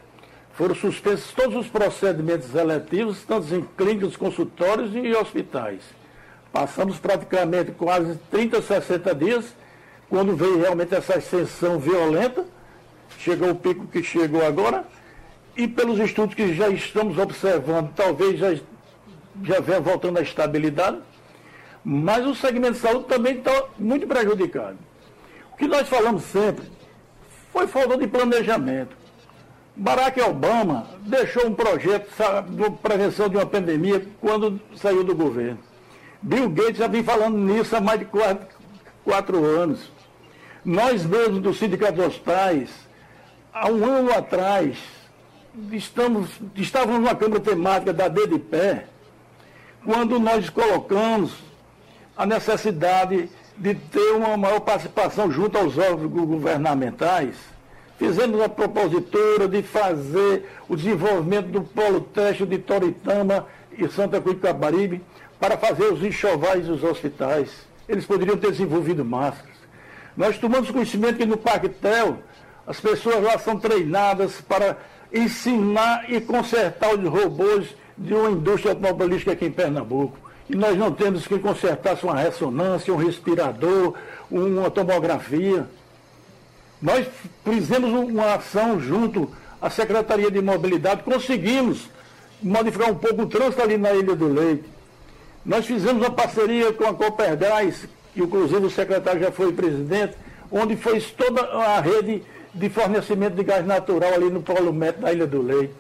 [0.55, 5.81] foram suspensos todos os procedimentos eletivos, tanto em clínicas, consultórios e hospitais.
[6.53, 9.55] Passamos praticamente quase 30, 60 dias,
[10.11, 12.45] quando veio realmente essa ascensão violenta,
[13.19, 14.85] chegou o pico que chegou agora,
[15.57, 18.55] e pelos estudos que já estamos observando, talvez já,
[19.43, 20.99] já venha voltando à estabilidade,
[21.85, 24.79] mas o segmento de saúde também está muito prejudicado.
[25.53, 26.65] O que nós falamos sempre,
[27.53, 28.97] foi falta de planejamento.
[29.77, 32.09] Barack Obama deixou um projeto
[32.51, 35.59] de prevenção de uma pandemia quando saiu do governo.
[36.21, 38.47] Bill Gates já vem falando nisso há mais de quatro,
[39.05, 39.91] quatro anos.
[40.65, 42.71] Nós mesmos do Sindicato dos Hospitais,
[43.53, 44.79] há um ano atrás,
[45.71, 48.87] estamos, estávamos numa Câmara Temática da D de Pé,
[49.85, 51.35] quando nós colocamos
[52.17, 57.35] a necessidade de ter uma maior participação junto aos órgãos governamentais,
[57.99, 64.37] fizemos a propositura de fazer o desenvolvimento do polo teste de Toritama e Santa Cruz
[64.37, 65.03] de Cabaribe
[65.39, 67.51] para fazer os enxovais dos hospitais.
[67.89, 69.53] Eles poderiam ter desenvolvido máscaras.
[70.17, 72.19] Nós tomamos conhecimento que no Parque Tel,
[72.67, 74.79] as pessoas lá são treinadas para
[75.13, 80.93] ensinar e consertar os robôs de uma indústria automobilística aqui em Pernambuco e nós não
[80.93, 83.95] temos que consertar uma ressonância, um respirador,
[84.31, 85.67] uma tomografia.
[86.81, 87.07] Nós
[87.45, 91.89] fizemos uma ação junto à Secretaria de Mobilidade, conseguimos
[92.43, 94.65] modificar um pouco o trânsito ali na Ilha do Leite.
[95.45, 100.17] Nós fizemos uma parceria com a Coppergás, que inclusive o secretário já foi presidente,
[100.51, 102.23] onde fez toda a rede
[102.55, 105.75] de fornecimento de gás natural ali no Polo Metro da Ilha do Leite.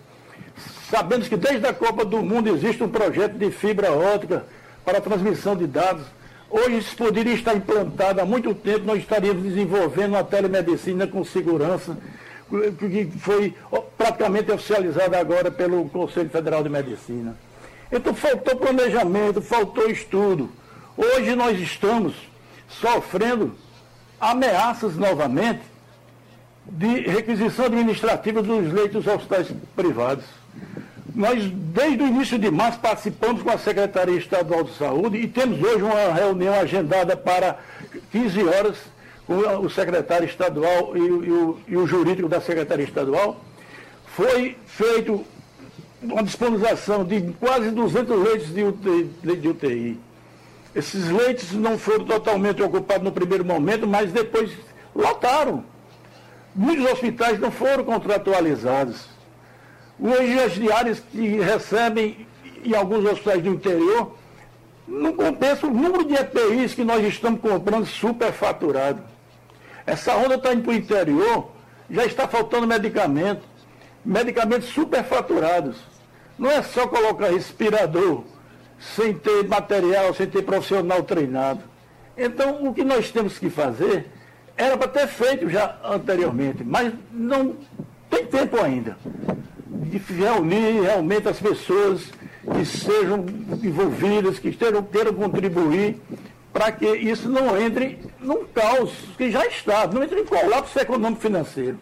[0.90, 4.44] Sabemos que desde a Copa do Mundo existe um projeto de fibra ótica
[4.84, 6.04] para transmissão de dados.
[6.50, 11.96] Hoje isso poderia estar implantado há muito tempo, nós estaríamos desenvolvendo uma telemedicina com segurança,
[12.78, 13.54] que foi
[13.96, 17.34] praticamente oficializada agora pelo Conselho Federal de Medicina.
[17.90, 20.50] Então faltou planejamento, faltou estudo.
[20.94, 22.14] Hoje nós estamos
[22.68, 23.54] sofrendo
[24.20, 25.71] ameaças novamente
[26.66, 30.24] de requisição administrativa dos leitos hospitais privados.
[31.14, 35.60] Nós, desde o início de março, participamos com a Secretaria Estadual de Saúde e temos
[35.62, 37.58] hoje uma reunião agendada para
[38.10, 38.78] 15 horas
[39.26, 43.40] com o secretário estadual e, e, o, e o jurídico da Secretaria Estadual.
[44.06, 45.24] Foi feito
[46.02, 49.10] uma disponibilização de quase 200 leitos de UTI.
[49.22, 50.00] De UTI.
[50.74, 54.50] Esses leitos não foram totalmente ocupados no primeiro momento, mas depois
[54.94, 55.64] lotaram.
[56.54, 59.08] Muitos hospitais não foram contratualizados.
[59.98, 62.26] Hoje as diárias que recebem
[62.64, 64.16] em alguns hospitais do interior
[64.86, 69.02] não compensa o número de EPIs que nós estamos comprando superfaturado.
[69.86, 71.50] Essa onda está indo para o interior,
[71.90, 73.42] já está faltando medicamento,
[74.04, 75.76] medicamentos superfaturados.
[76.38, 78.24] Não é só colocar respirador
[78.78, 81.62] sem ter material, sem ter profissional treinado.
[82.16, 84.10] Então, o que nós temos que fazer
[84.56, 87.56] era para ter feito já anteriormente, mas não
[88.10, 88.96] tem tempo ainda
[89.68, 92.10] de reunir realmente as pessoas
[92.54, 93.24] que sejam
[93.62, 95.96] envolvidas, que estejam, queiram contribuir
[96.52, 101.22] para que isso não entre num caos que já está, não entre em colapso econômico
[101.22, 101.78] financeiro.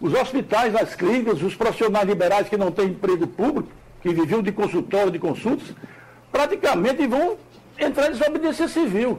[0.00, 3.68] Os hospitais, as clínicas, os profissionais liberais que não têm emprego público,
[4.02, 5.68] que viviam de consultório, de consultas,
[6.30, 7.36] praticamente vão
[7.78, 9.18] entrar em desobediência civil.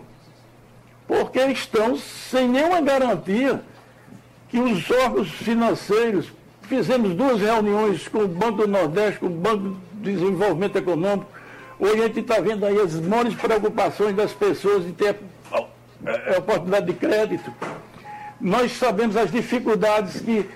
[1.08, 3.62] Porque estão sem nenhuma garantia
[4.50, 6.32] que os órgãos financeiros,
[6.63, 11.28] fizemos duas reuniões com o Banco do Nordeste, com o Banco de Desenvolvimento Econômico,
[11.80, 15.18] hoje a gente está vendo aí as maiores preocupações das pessoas de ter
[15.52, 17.54] a oportunidade de crédito.
[18.39, 20.50] Nós sabemos as dificuldades que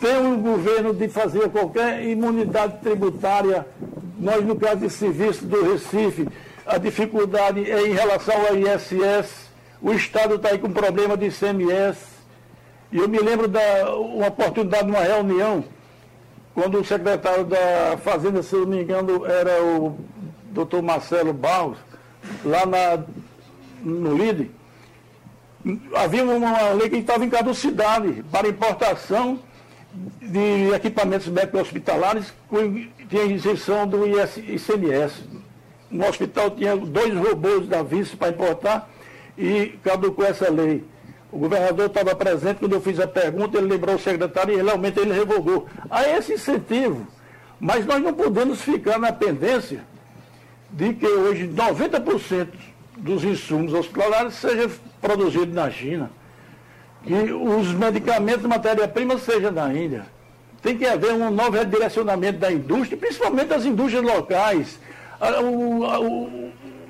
[0.00, 3.66] tem o governo de fazer qualquer imunidade tributária
[4.18, 6.28] nós, no caso de serviço do Recife,
[6.66, 9.47] a dificuldade é em relação ao ISS.
[9.80, 12.18] O Estado está aí com problema de ICMS.
[12.90, 13.60] E eu me lembro da
[13.96, 15.64] uma oportunidade de uma reunião,
[16.54, 19.98] quando o secretário da Fazenda, se eu não me engano, era o
[20.50, 21.78] doutor Marcelo Barros,
[22.44, 23.04] lá na,
[23.82, 24.50] no LIDE,
[25.94, 29.38] havia uma lei que estava em caducidade para importação
[30.20, 35.22] de equipamentos médicos hospitalares com tinha isenção do ICMS.
[35.90, 38.88] No hospital tinha dois robôs da Vice para importar
[39.38, 40.84] e caducou essa lei.
[41.30, 44.98] O governador estava presente quando eu fiz a pergunta, ele lembrou o secretário e realmente
[44.98, 45.66] ele revogou.
[45.88, 47.06] Há esse incentivo,
[47.60, 49.84] mas nós não podemos ficar na pendência
[50.70, 52.48] de que hoje 90%
[52.96, 54.70] dos insumos hospitalares seja
[55.00, 56.10] produzido na China
[57.04, 60.06] que os medicamentos, matéria-prima seja na Índia.
[60.60, 64.78] Tem que haver um novo redirecionamento da indústria, principalmente das indústrias locais.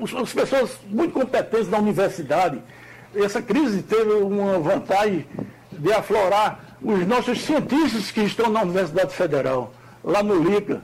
[0.01, 2.63] As pessoas muito competentes da universidade.
[3.15, 5.27] Essa crise teve uma vantagem
[5.73, 9.73] de aflorar os nossos cientistas que estão na Universidade Federal,
[10.05, 10.83] lá no LICA.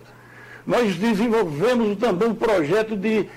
[0.67, 3.29] Nós desenvolvemos também um projeto de,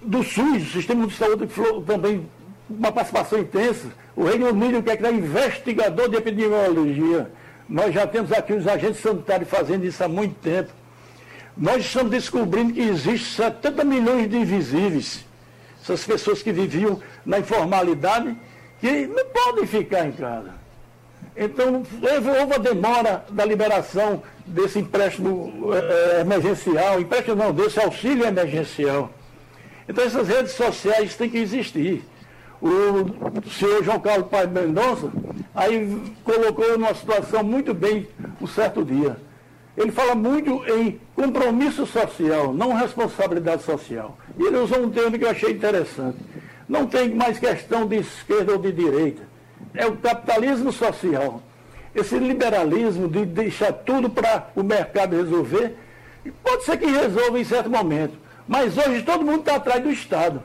[0.00, 2.28] do SUS, Sistema de Saúde, que também
[2.68, 7.30] uma participação intensa o Reino Unido quer criar investigador de epidemiologia.
[7.68, 10.70] Nós já temos aqui os agentes sanitários fazendo isso há muito tempo.
[11.56, 15.24] Nós estamos descobrindo que existem 70 milhões de invisíveis.
[15.82, 18.36] Essas pessoas que viviam na informalidade,
[18.80, 20.50] que não podem ficar em casa.
[21.36, 21.82] Então,
[22.40, 29.10] houve a demora da liberação desse empréstimo é, emergencial, empréstimo não, desse auxílio emergencial.
[29.88, 32.04] Então, essas redes sociais têm que existir
[32.60, 35.10] o senhor João Carlos Pai Mendonça,
[35.52, 38.06] aí colocou numa situação muito bem
[38.40, 39.16] um certo dia.
[39.76, 44.18] Ele fala muito em compromisso social, não responsabilidade social.
[44.38, 46.18] E ele usou um termo que eu achei interessante.
[46.68, 49.22] Não tem mais questão de esquerda ou de direita.
[49.74, 51.42] É o capitalismo social.
[51.94, 55.76] Esse liberalismo de deixar tudo para o mercado resolver,
[56.42, 58.14] pode ser que resolva em certo momento.
[58.46, 60.42] Mas hoje todo mundo está atrás do Estado.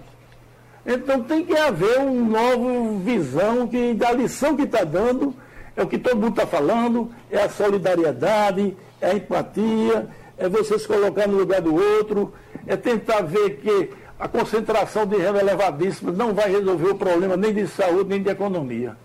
[0.86, 5.36] Então tem que haver uma nova visão que da lição que está dando,
[5.76, 10.08] é o que todo mundo está falando, é a solidariedade, é a empatia,
[10.38, 12.34] é você se colocar no lugar do outro,
[12.66, 17.54] é tentar ver que a concentração de renda elevadíssima não vai resolver o problema nem
[17.54, 18.96] de saúde, nem de economia.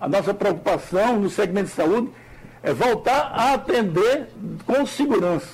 [0.00, 2.08] A nossa preocupação no segmento de saúde
[2.62, 4.28] é voltar a atender
[4.66, 5.48] com segurança.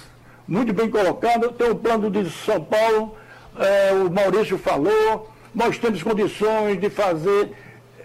[0.47, 3.17] Muito bem colocado, tem o plano de São Paulo,
[3.59, 7.53] é, o Maurício falou, nós temos condições de fazer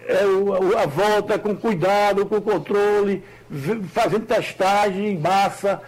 [0.10, 3.24] é, a volta com cuidado, com controle,
[3.94, 5.82] fazendo testagem em massa,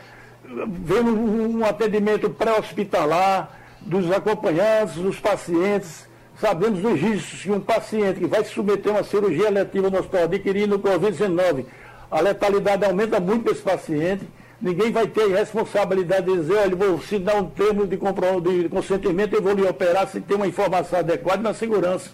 [0.43, 6.07] vendo um atendimento pré-hospitalar dos acompanhantes, dos pacientes.
[6.39, 9.99] Sabemos os riscos que um paciente que vai se submeter a uma cirurgia letiva no
[9.99, 11.65] hospital adquirindo o Covid-19,
[12.09, 14.27] a letalidade aumenta muito para esse paciente
[14.61, 19.41] ninguém vai ter responsabilidade de dizer, olha, vou assinar um termo de, de consentimento e
[19.41, 22.11] vou lhe operar se tem uma informação adequada na segurança.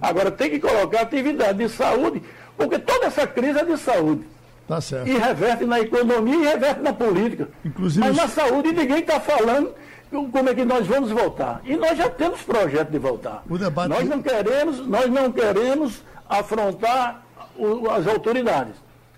[0.00, 2.22] Agora, tem que colocar atividade de saúde,
[2.56, 4.24] porque toda essa crise é de saúde.
[4.66, 5.08] Tá certo.
[5.08, 7.48] E reverte na economia e reverte na política.
[7.64, 9.72] Inclusive, Mas na saúde ninguém está falando
[10.10, 11.62] como é que nós vamos voltar.
[11.64, 13.42] E nós já temos projeto de voltar.
[13.48, 13.88] Debate...
[13.88, 17.24] Nós não queremos, nós não queremos afrontar
[17.56, 18.74] o, as autoridades.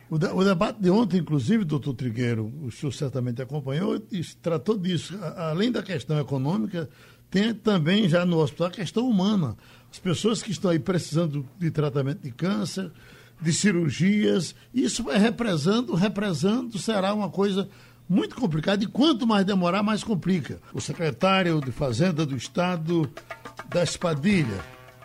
[0.08, 4.00] O, de, o, debate de ontem, inclusive, doutor Trigueiro, o senhor certamente acompanhou,
[4.42, 5.18] tratou disso.
[5.36, 6.88] Além da questão econômica,
[7.30, 9.56] tem também já no hospital a questão humana.
[9.92, 12.90] As pessoas que estão aí precisando de tratamento de câncer,
[13.40, 17.68] de cirurgias, isso vai represando, represando, será uma coisa
[18.08, 18.84] muito complicada.
[18.84, 20.60] E quanto mais demorar, mais complica.
[20.72, 23.10] O secretário de Fazenda do Estado
[23.68, 24.60] da Espadilha,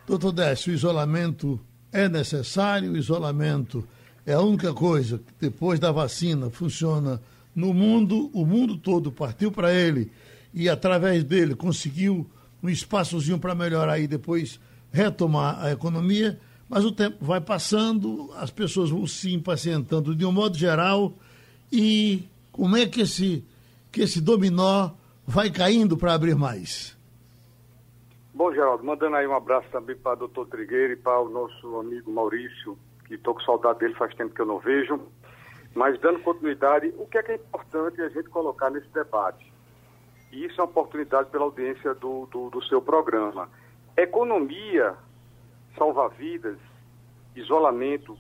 [0.08, 1.60] doutor Décio, o isolamento
[1.92, 3.88] é necessário, o isolamento
[4.26, 7.22] é a única coisa que depois da vacina funciona
[7.56, 10.12] no mundo, o mundo todo partiu para ele
[10.54, 12.30] e através dele conseguiu
[12.62, 14.60] um espaçozinho para melhorar e depois
[14.96, 16.40] retomar a economia,
[16.70, 21.14] mas o tempo vai passando, as pessoas vão se impacientando de um modo geral
[21.72, 23.44] e como é que esse,
[23.92, 24.92] que esse dominó
[25.28, 26.96] vai caindo para abrir mais?
[28.34, 31.78] Bom, Geraldo, mandando aí um abraço também para o doutor Trigueiro e para o nosso
[31.78, 35.00] amigo Maurício, que estou com saudade dele faz tempo que eu não vejo.
[35.74, 39.54] Mas dando continuidade, o que é que é importante a gente colocar nesse debate?
[40.32, 43.50] E isso é uma oportunidade pela audiência do, do, do seu programa.
[43.98, 44.94] Economia,
[45.78, 46.58] salva-vidas,
[47.34, 48.18] isolamento,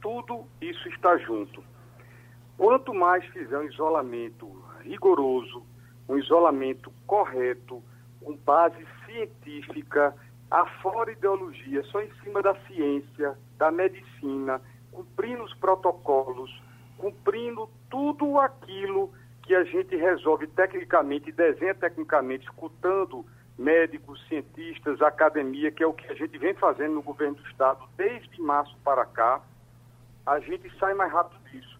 [0.00, 1.62] tudo isso está junto.
[2.56, 4.50] Quanto mais fizer um isolamento
[4.80, 5.62] rigoroso,
[6.08, 7.82] um isolamento correto,
[8.22, 10.14] com base científica,
[10.50, 14.58] afora ideologia, só em cima da ciência, da medicina,
[14.90, 16.50] cumprindo os protocolos,
[16.96, 23.26] cumprindo tudo aquilo que a gente resolve tecnicamente, desenha tecnicamente, escutando
[23.58, 27.84] médicos, cientistas, academia, que é o que a gente vem fazendo no governo do Estado
[27.96, 29.40] desde março para cá,
[30.26, 31.78] a gente sai mais rápido disso.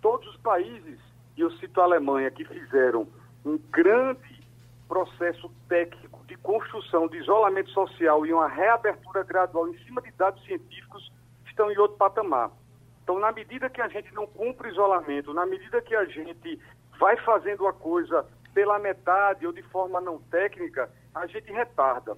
[0.00, 0.98] Todos os países,
[1.36, 3.06] e eu cito a Alemanha, que fizeram
[3.44, 4.42] um grande
[4.88, 10.44] processo técnico de construção de isolamento social e uma reabertura gradual em cima de dados
[10.44, 11.10] científicos
[11.46, 12.50] estão em outro patamar.
[13.02, 16.60] Então, na medida que a gente não cumpre isolamento, na medida que a gente
[16.98, 22.16] vai fazendo a coisa pela metade ou de forma não técnica, a gente retarda.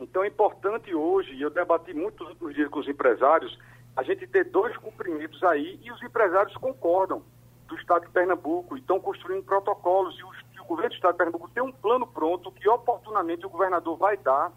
[0.00, 3.58] Então é importante hoje, e eu debati muito nos últimos dias com os empresários,
[3.96, 7.22] a gente ter dois cumprimentos aí e os empresários concordam
[7.68, 11.18] do Estado de Pernambuco e estão construindo protocolos e os o governo do Estado de
[11.18, 14.50] Pernambuco tem um plano pronto que oportunamente o governador vai dar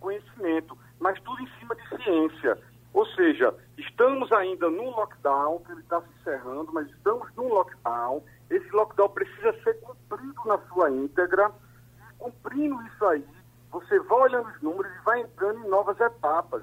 [0.00, 2.58] conhecimento, mas tudo em cima de ciência.
[2.92, 8.22] Ou seja, estamos ainda num lockdown, que ele está se encerrando, mas estamos num lockdown.
[8.50, 11.50] Esse lockdown precisa ser cumprido na sua íntegra.
[12.24, 13.22] Cumprindo isso aí,
[13.70, 16.62] você vai olhando os números e vai entrando em novas etapas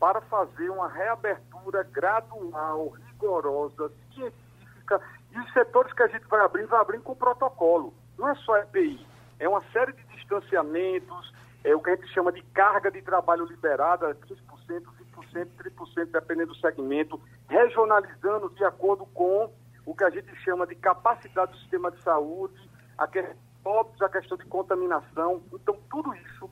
[0.00, 5.00] para fazer uma reabertura gradual, rigorosa, científica.
[5.30, 8.58] E os setores que a gente vai abrindo, vai abrindo com protocolo não é só
[8.58, 9.06] EPI,
[9.38, 11.32] é uma série de distanciamentos,
[11.62, 14.82] é o que a gente chama de carga de trabalho liberada, 15%,
[15.32, 19.52] 20%, 30%, dependendo do segmento, regionalizando de acordo com
[19.84, 22.58] o que a gente chama de capacidade do sistema de saúde,
[22.98, 23.45] a questão,
[24.00, 25.42] a questão de contaminação.
[25.52, 26.50] Então, tudo isso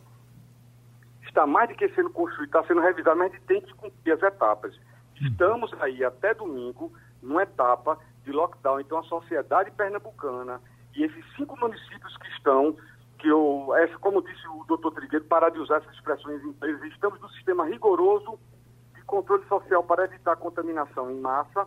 [1.26, 4.12] está mais do que sendo construído, está sendo revisado, mas a gente tem que cumprir
[4.12, 4.78] as etapas.
[5.20, 6.92] Estamos aí até domingo
[7.22, 8.80] numa etapa de lockdown.
[8.80, 10.60] Então, a sociedade pernambucana
[10.94, 12.76] e esses cinco municípios que estão,
[13.18, 13.68] que eu,
[14.00, 17.64] como disse o doutor Trigueiro, parar de usar essas expressões em inglês, estamos no sistema
[17.64, 18.38] rigoroso
[18.94, 21.66] de controle social para evitar contaminação em massa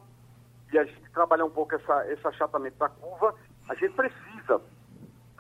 [0.72, 3.34] e a gente trabalhar um pouco essa, esse achatamento da curva,
[3.70, 4.62] a gente precisa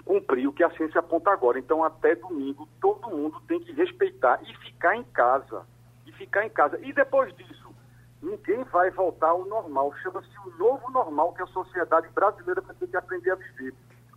[0.07, 1.59] cumprir o que a ciência aponta agora.
[1.59, 5.65] Então, até domingo, todo mundo tem que respeitar e ficar em casa.
[6.05, 6.79] E ficar em casa.
[6.81, 7.75] E depois disso,
[8.21, 9.93] ninguém vai voltar ao normal.
[10.01, 13.73] Chama-se o novo normal que a sociedade brasileira vai ter que aprender a viver.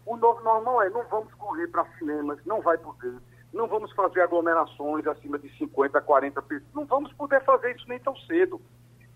[0.07, 3.15] O novo normal é não vamos correr para cinemas, não vai poder.
[3.53, 6.75] Não vamos fazer aglomerações acima de 50, 40 pessoas.
[6.75, 8.61] Não vamos poder fazer isso nem tão cedo.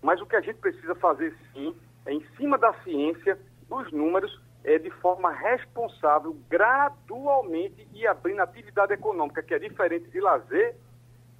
[0.01, 1.73] Mas o que a gente precisa fazer sim
[2.05, 8.93] é em cima da ciência, dos números, é de forma responsável, gradualmente e abrindo atividade
[8.93, 10.75] econômica, que é diferente de lazer,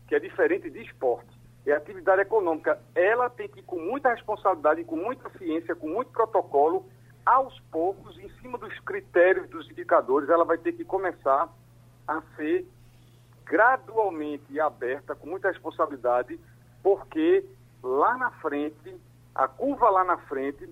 [0.08, 1.36] que é diferente de esporte
[1.72, 2.80] é atividade econômica.
[2.94, 6.86] Ela tem que ir com muita responsabilidade, com muita ciência, com muito protocolo,
[7.26, 11.50] aos poucos, em cima dos critérios, dos indicadores, ela vai ter que começar
[12.08, 12.68] a ser
[13.44, 16.40] gradualmente aberta, com muita responsabilidade,
[16.84, 17.44] porque
[17.82, 18.96] lá na frente,
[19.34, 20.70] a curva lá na frente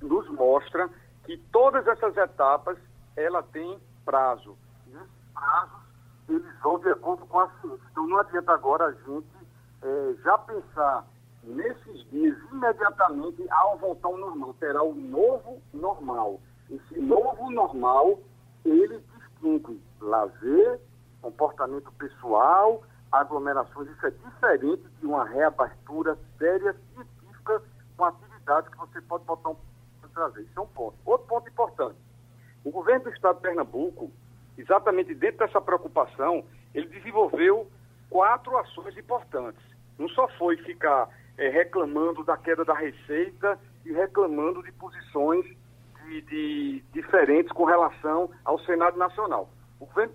[0.00, 0.88] nos mostra
[1.24, 2.78] que todas essas etapas,
[3.16, 4.56] ela tem prazo.
[4.86, 5.82] E esses prazos,
[6.28, 7.80] eles vão de acordo com a ciência.
[7.90, 9.26] Então não adianta agora a gente
[9.82, 11.06] é, já pensar
[11.42, 14.54] nesses dias imediatamente ao voltar ao normal.
[14.54, 16.40] Terá o novo normal.
[16.70, 18.18] Esse novo normal,
[18.64, 20.80] ele distingue lazer,
[21.20, 23.88] comportamento pessoal, aglomerações.
[23.90, 27.62] Isso é diferente de uma reabertura séria, científica,
[27.96, 29.56] com atividades que você pode botar um
[30.14, 30.42] trazer.
[30.42, 30.96] Isso é um ponto.
[31.04, 31.96] Outro ponto importante.
[32.64, 34.10] O governo do estado de Pernambuco,
[34.56, 36.44] exatamente dentro dessa preocupação,
[36.74, 37.68] ele desenvolveu
[38.08, 39.62] quatro ações importantes.
[39.98, 45.44] Não só foi ficar é, reclamando da queda da receita e reclamando de posições
[46.04, 49.48] de, de, diferentes com relação ao Senado Nacional.
[49.80, 50.14] O governo,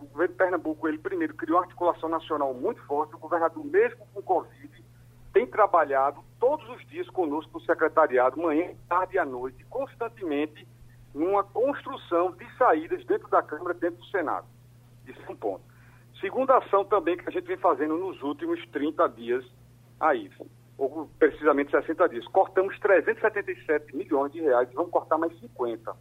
[0.00, 4.06] o governo de Pernambuco, ele primeiro criou uma articulação nacional muito forte, o governador, mesmo
[4.12, 4.84] com Covid,
[5.32, 10.66] tem trabalhado todos os dias conosco no secretariado, manhã, tarde e à noite, constantemente,
[11.14, 14.46] numa construção de saídas dentro da Câmara, dentro do Senado.
[15.06, 15.62] Isso é um ponto.
[16.20, 19.44] Segunda ação também que a gente vem fazendo nos últimos 30 dias
[20.00, 20.30] aí,
[20.76, 22.26] ou precisamente 60 dias.
[22.28, 25.94] Cortamos 377 milhões de reais e vamos cortar mais 50.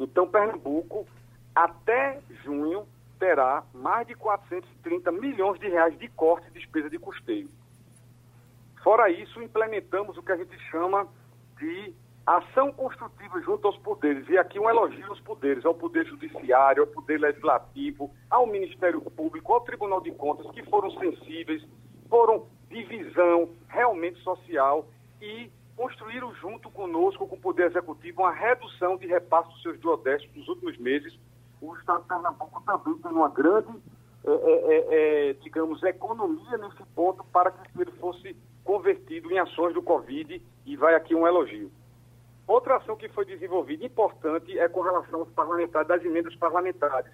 [0.00, 1.06] Então, Pernambuco,
[1.54, 2.86] até junho,
[3.18, 7.48] terá mais de 430 milhões de reais de corte de despesa de custeio.
[8.84, 11.08] Fora isso, implementamos o que a gente chama
[11.58, 11.94] de
[12.26, 14.28] ação construtiva junto aos poderes.
[14.28, 19.54] E aqui um elogio aos poderes, ao Poder Judiciário, ao Poder Legislativo, ao Ministério Público,
[19.54, 21.66] ao Tribunal de Contas, que foram sensíveis,
[22.10, 24.86] foram de visão realmente social
[25.18, 30.36] e construíram junto conosco, com o Poder Executivo, uma redução de repasse dos seus duodécitos
[30.36, 31.18] nos últimos meses.
[31.58, 33.72] O Estado de Pernambuco também tem uma grande,
[34.26, 39.82] é, é, é, digamos, economia nesse ponto para que ele fosse convertido em ações do
[39.82, 41.70] Covid e vai aqui um elogio.
[42.46, 47.12] Outra ação que foi desenvolvida importante é com relação aos parlamentares, das emendas parlamentares.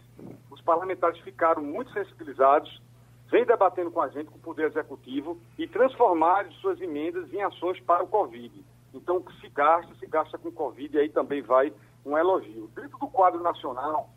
[0.51, 2.83] Os parlamentares ficaram muito sensibilizados,
[3.31, 7.79] vem debatendo com a gente, com o Poder Executivo, e transformaram suas emendas em ações
[7.81, 8.65] para o Covid.
[8.93, 11.73] Então, o que se gasta, se gasta com o Covid, e aí também vai
[12.05, 12.69] um elogio.
[12.75, 14.11] Dentro do quadro nacional,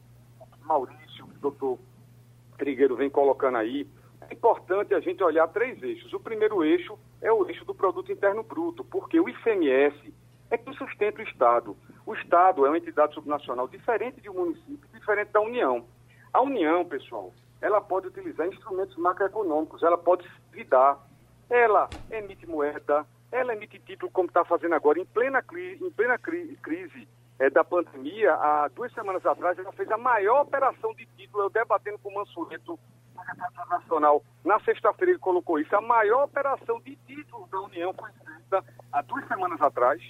[0.64, 1.78] Maurício, o doutor
[2.58, 3.88] Trigueiro vem colocando aí,
[4.30, 6.14] é importante a gente olhar três eixos.
[6.14, 10.14] O primeiro eixo é o eixo do produto interno bruto, porque o ICMS
[10.50, 11.76] é que sustenta o Estado.
[12.06, 15.86] O Estado é uma entidade subnacional diferente de um município, diferente da União.
[16.32, 21.00] A União, pessoal, ela pode utilizar instrumentos macroeconômicos, ela pode se dar,
[21.50, 26.18] ela emite moeda, ela emite título como está fazendo agora, em plena, crise, em plena
[26.18, 27.08] crise, crise
[27.40, 31.50] é, da pandemia, há duas semanas atrás, ela fez a maior operação de título, eu
[31.50, 32.80] debatendo com o Mansueto,
[33.70, 38.64] Nacional, na sexta-feira ele colocou isso, a maior operação de títulos da União foi feita
[38.92, 40.02] há duas semanas atrás,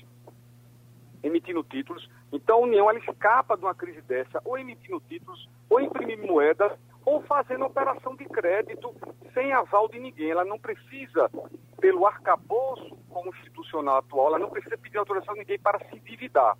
[1.22, 2.10] emitindo títulos.
[2.32, 6.72] Então a União ela escapa de uma crise dessa, ou emitindo títulos, ou imprimindo moedas,
[7.06, 8.94] ou fazendo operação de crédito
[9.34, 10.32] sem aval de ninguém.
[10.32, 11.30] Ela não precisa,
[11.80, 16.58] pelo arcabouço constitucional atual, ela não precisa pedir autorização de ninguém para se endividar.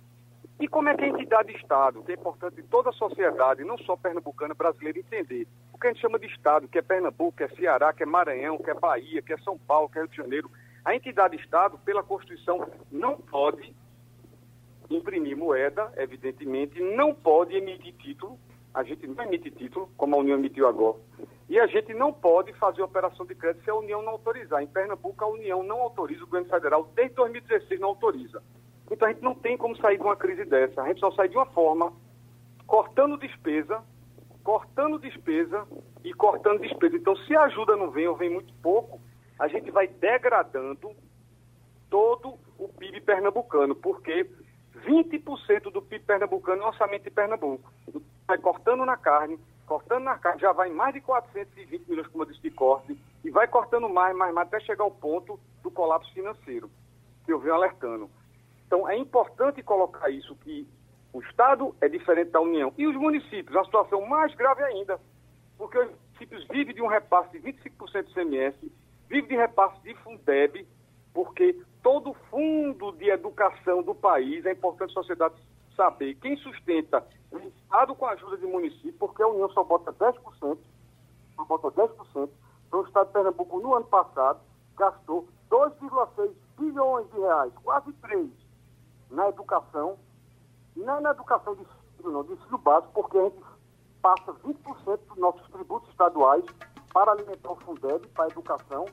[0.60, 3.96] E como é que a entidade Estado, que é importante toda a sociedade, não só
[3.96, 5.46] pernambucana, brasileira, entender
[5.84, 8.56] que a gente chama de Estado, que é Pernambuco, que é Ceará, que é Maranhão,
[8.56, 10.50] que é Bahia, que é São Paulo, que é Rio de Janeiro.
[10.82, 13.76] A entidade Estado, pela Constituição, não pode
[14.88, 18.38] imprimir moeda, evidentemente, não pode emitir título,
[18.72, 20.96] a gente não emite título, como a União emitiu agora,
[21.50, 24.62] e a gente não pode fazer operação de crédito se a União não autorizar.
[24.62, 28.42] Em Pernambuco, a União não autoriza, o governo federal, desde 2016, não autoriza.
[28.90, 30.80] Então a gente não tem como sair de uma crise dessa.
[30.80, 31.92] A gente só sai de uma forma,
[32.66, 33.82] cortando despesa,
[34.44, 35.66] cortando despesa
[36.04, 36.96] e cortando despesa.
[36.96, 39.00] Então, se a ajuda não vem ou vem muito pouco,
[39.40, 40.94] a gente vai degradando
[41.88, 44.30] todo o PIB pernambucano, porque
[44.86, 47.72] 20% do PIB pernambucano é orçamento de Pernambuco.
[48.26, 52.24] Vai cortando na carne, cortando na carne, já vai em mais de 420 milhões, como
[52.24, 55.70] eu disse, de corte, e vai cortando mais, mais, mais, até chegar ao ponto do
[55.70, 56.70] colapso financeiro,
[57.24, 58.10] que eu venho alertando.
[58.66, 60.68] Então, é importante colocar isso, que
[61.14, 62.74] o Estado é diferente da União.
[62.76, 65.00] E os municípios, a situação mais grave ainda,
[65.56, 68.56] porque os municípios vivem de um repasse de 25% do CMS,
[69.08, 70.66] vivem de repasse de Fundeb,
[71.14, 75.36] porque todo o fundo de educação do país, é importante a sociedade
[75.76, 79.92] saber, quem sustenta o Estado com a ajuda de município, porque a União só bota
[79.92, 80.58] 10%,
[81.36, 82.28] só bota 10%,
[82.66, 84.40] então o Estado de Pernambuco, no ano passado,
[84.76, 88.28] gastou 2,6 bilhões de reais, quase 3
[89.10, 89.96] na educação,
[90.80, 93.36] não é na educação de ensino, não, de ensino básico, porque a gente
[94.02, 96.44] passa 20% dos nossos tributos estaduais
[96.92, 98.86] para alimentar o Fundeb, para a educação.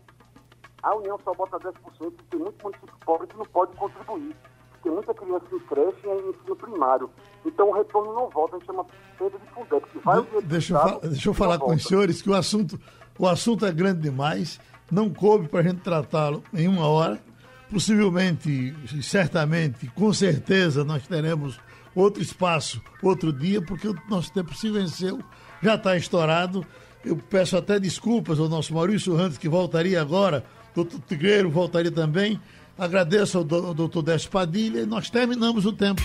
[0.82, 4.36] A União só bota 10% e tem muito município pobre que não pode contribuir.
[4.82, 7.10] Tem muita criança que cresce em ensino primário.
[7.46, 8.86] Então o retorno não volta, a gente chama
[9.18, 9.86] perda de Fundeb.
[9.92, 11.82] Que vai de, deixa, eu deixa eu falar com volta.
[11.82, 12.80] os senhores que o assunto,
[13.20, 14.60] o assunto é grande demais,
[14.92, 17.22] não coube para a gente tratá-lo em uma hora
[17.72, 21.58] possivelmente, certamente, com certeza, nós teremos
[21.96, 25.20] outro espaço, outro dia, porque o nosso tempo se venceu,
[25.62, 26.66] já está estourado.
[27.04, 32.40] Eu peço até desculpas ao nosso Maurício Rantes, que voltaria agora, doutor Tigreiro voltaria também.
[32.78, 36.02] Agradeço ao, doutor Despadilha e nós terminamos o tempo.